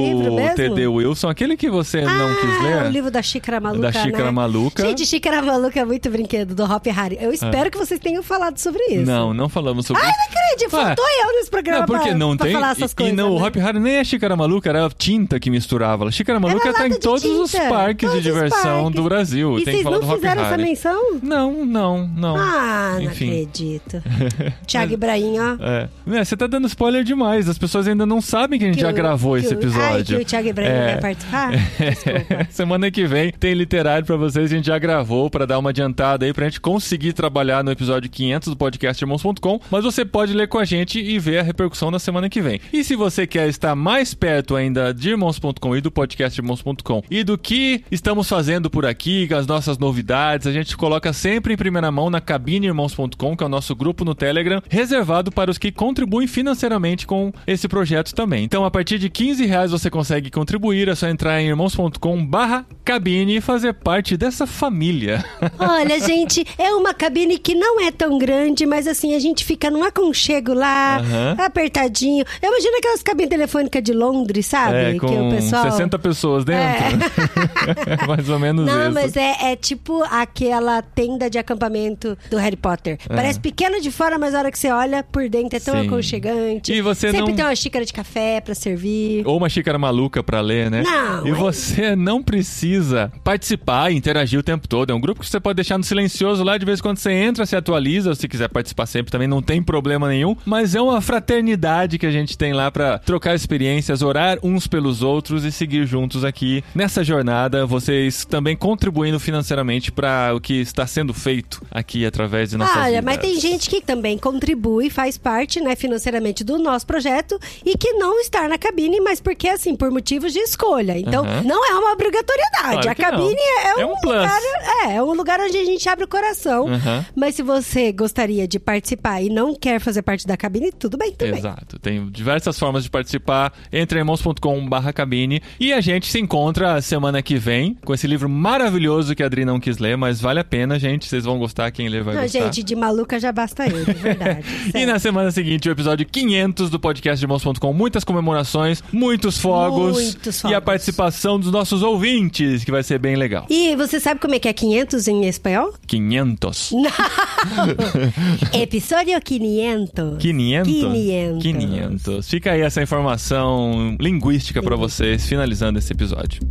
[0.56, 0.88] T.D.
[0.88, 2.86] Wilson, aquele que você não quis Ah, ler.
[2.88, 4.32] o livro da Xícara Maluca, Da Xícara né?
[4.32, 4.86] Maluca.
[4.86, 7.18] Gente, Xícara Maluca é muito brinquedo do Hop Harry.
[7.22, 9.06] Eu espero que vocês tenham falado sobre isso.
[9.06, 10.18] Não, não falamos sobre Ai, isso.
[10.20, 10.74] não acredito.
[10.76, 10.86] Ué.
[10.86, 12.54] Faltou eu nesse programa Não, porque não pra tem.
[12.54, 13.14] falar essas e, coisas.
[13.14, 13.48] e não, o né?
[13.48, 16.12] Hop Harry nem é xícara maluca, era tinta que misturava.
[16.12, 17.70] Xícara maluca Era tá em todos os tinta.
[17.70, 18.96] parques Todos de os diversão parques.
[18.96, 19.52] do Brasil.
[19.60, 20.64] E tem vocês que falar não do fizeram essa Harry.
[20.64, 21.20] menção?
[21.24, 22.36] Não, não, não.
[22.38, 23.30] Ah, não Enfim.
[23.30, 24.04] acredito.
[24.68, 25.56] Thiago Ibrahim, ó.
[25.64, 25.90] É.
[26.06, 27.48] Né, Você tá dando spoiler demais.
[27.50, 29.84] As pessoas ainda não sabem que a gente Que já o- gravou esse o- episódio.
[29.84, 30.86] Ai, que o Thiago Ibrahim É.
[30.86, 31.52] vai participar?
[31.80, 32.48] Desculpa.
[32.52, 36.26] Semana que vem tem literário pra vocês, a gente já gravou pra dar uma adiantada
[36.26, 38.69] aí pra gente conseguir trabalhar no episódio 500 do podcast
[39.02, 42.42] irmãos.com, mas você pode ler com a gente e ver a repercussão na semana que
[42.42, 42.60] vem.
[42.72, 47.24] E se você quer estar mais perto ainda de irmãos.com e do podcast irmãos.com e
[47.24, 51.92] do que estamos fazendo por aqui, as nossas novidades, a gente coloca sempre em primeira
[51.92, 56.28] mão na cabineirmãos.com, que é o nosso grupo no Telegram, reservado para os que contribuem
[56.28, 58.44] financeiramente com esse projeto também.
[58.44, 62.66] Então, a partir de 15 reais você consegue contribuir, é só entrar em irmãos.com barra
[62.84, 65.24] cabine e fazer parte dessa família.
[65.60, 69.70] Olha, gente, é uma cabine que não é tão grande, mas assim, a gente fica
[69.70, 71.46] num aconchego lá, uhum.
[71.46, 72.26] apertadinho.
[72.42, 74.76] Eu imagino aquelas cabines telefônicas de Londres, sabe?
[74.76, 75.72] É, com que o pessoal...
[75.72, 76.60] 60 pessoas dentro.
[76.60, 78.06] É.
[78.08, 78.94] Mais ou menos Não, isso.
[78.94, 82.98] mas é, é, tipo aquela tenda de acampamento do Harry Potter.
[83.10, 83.16] É.
[83.16, 85.88] Parece pequena de fora, mas a hora que você olha por dentro é tão Sim.
[85.88, 86.74] aconchegante.
[86.74, 87.36] E você Sempre não...
[87.36, 89.26] tem uma xícara de café para servir.
[89.26, 90.84] Ou uma xícara maluca para ler, né?
[90.84, 91.28] Não.
[91.28, 94.92] E você não precisa participar e interagir o tempo todo.
[94.92, 97.12] É um grupo que você pode deixar no silencioso lá, de vez em quando você
[97.12, 98.16] entra, se atualiza.
[98.16, 100.36] Se quiser participar sempre também, não tem problema nenhum.
[100.46, 105.02] Mas é uma fraternidade que a gente tem lá para trocar experiências, orar uns pelos
[105.02, 107.66] outros e seguir juntos aqui nessa jornada.
[107.66, 113.02] Vocês também contribuindo financeiramente para o que está sendo feito aqui através de nossas Olha,
[113.02, 113.06] vidas.
[113.06, 117.94] mas tem gente que também contribui, faz parte, né, financeiramente do nosso projeto e que
[117.94, 120.98] não está na cabine, mas porque assim, por motivos de escolha.
[120.98, 121.44] Então, uhum.
[121.44, 122.84] não é uma obrigatoriedade.
[122.84, 124.42] Claro a cabine é, é, um, um lugar,
[124.86, 126.66] é, é um lugar onde a gente abre o coração.
[126.66, 127.06] Uhum.
[127.16, 131.14] Mas se você gostaria de participar e não quer fazer parte da cabine, tudo bem
[131.14, 131.40] também.
[131.40, 131.80] Exato.
[131.80, 133.54] Tem diversas formas de participar.
[133.72, 139.24] Entre irmãos.com/cabine e a gente se encontra semana que vem com esse livro maravilhoso que
[139.24, 141.08] a Adri não quis ler, mas vale a pena, gente.
[141.08, 142.40] Vocês vão gostar, quem ler vai não, gostar.
[142.40, 144.46] Gente, de maluca já basta eu, de verdade.
[144.76, 147.74] e na semana seguinte, o episódio 500 do podcast de irmãos.com.
[147.74, 153.00] Muitas comemorações, muitos fogos, muitos fogos e a participação dos nossos ouvintes, que vai ser
[153.00, 153.46] bem legal.
[153.50, 155.74] E você sabe como é que é 500 em espanhol?
[155.88, 156.72] 500.
[156.72, 156.90] Não!
[158.54, 160.18] Episódio 500.
[160.18, 160.74] 500?
[160.74, 161.44] 500.
[161.44, 162.30] 500.
[162.30, 166.42] Fica aí essa informação linguística para vocês, finalizando esse episódio.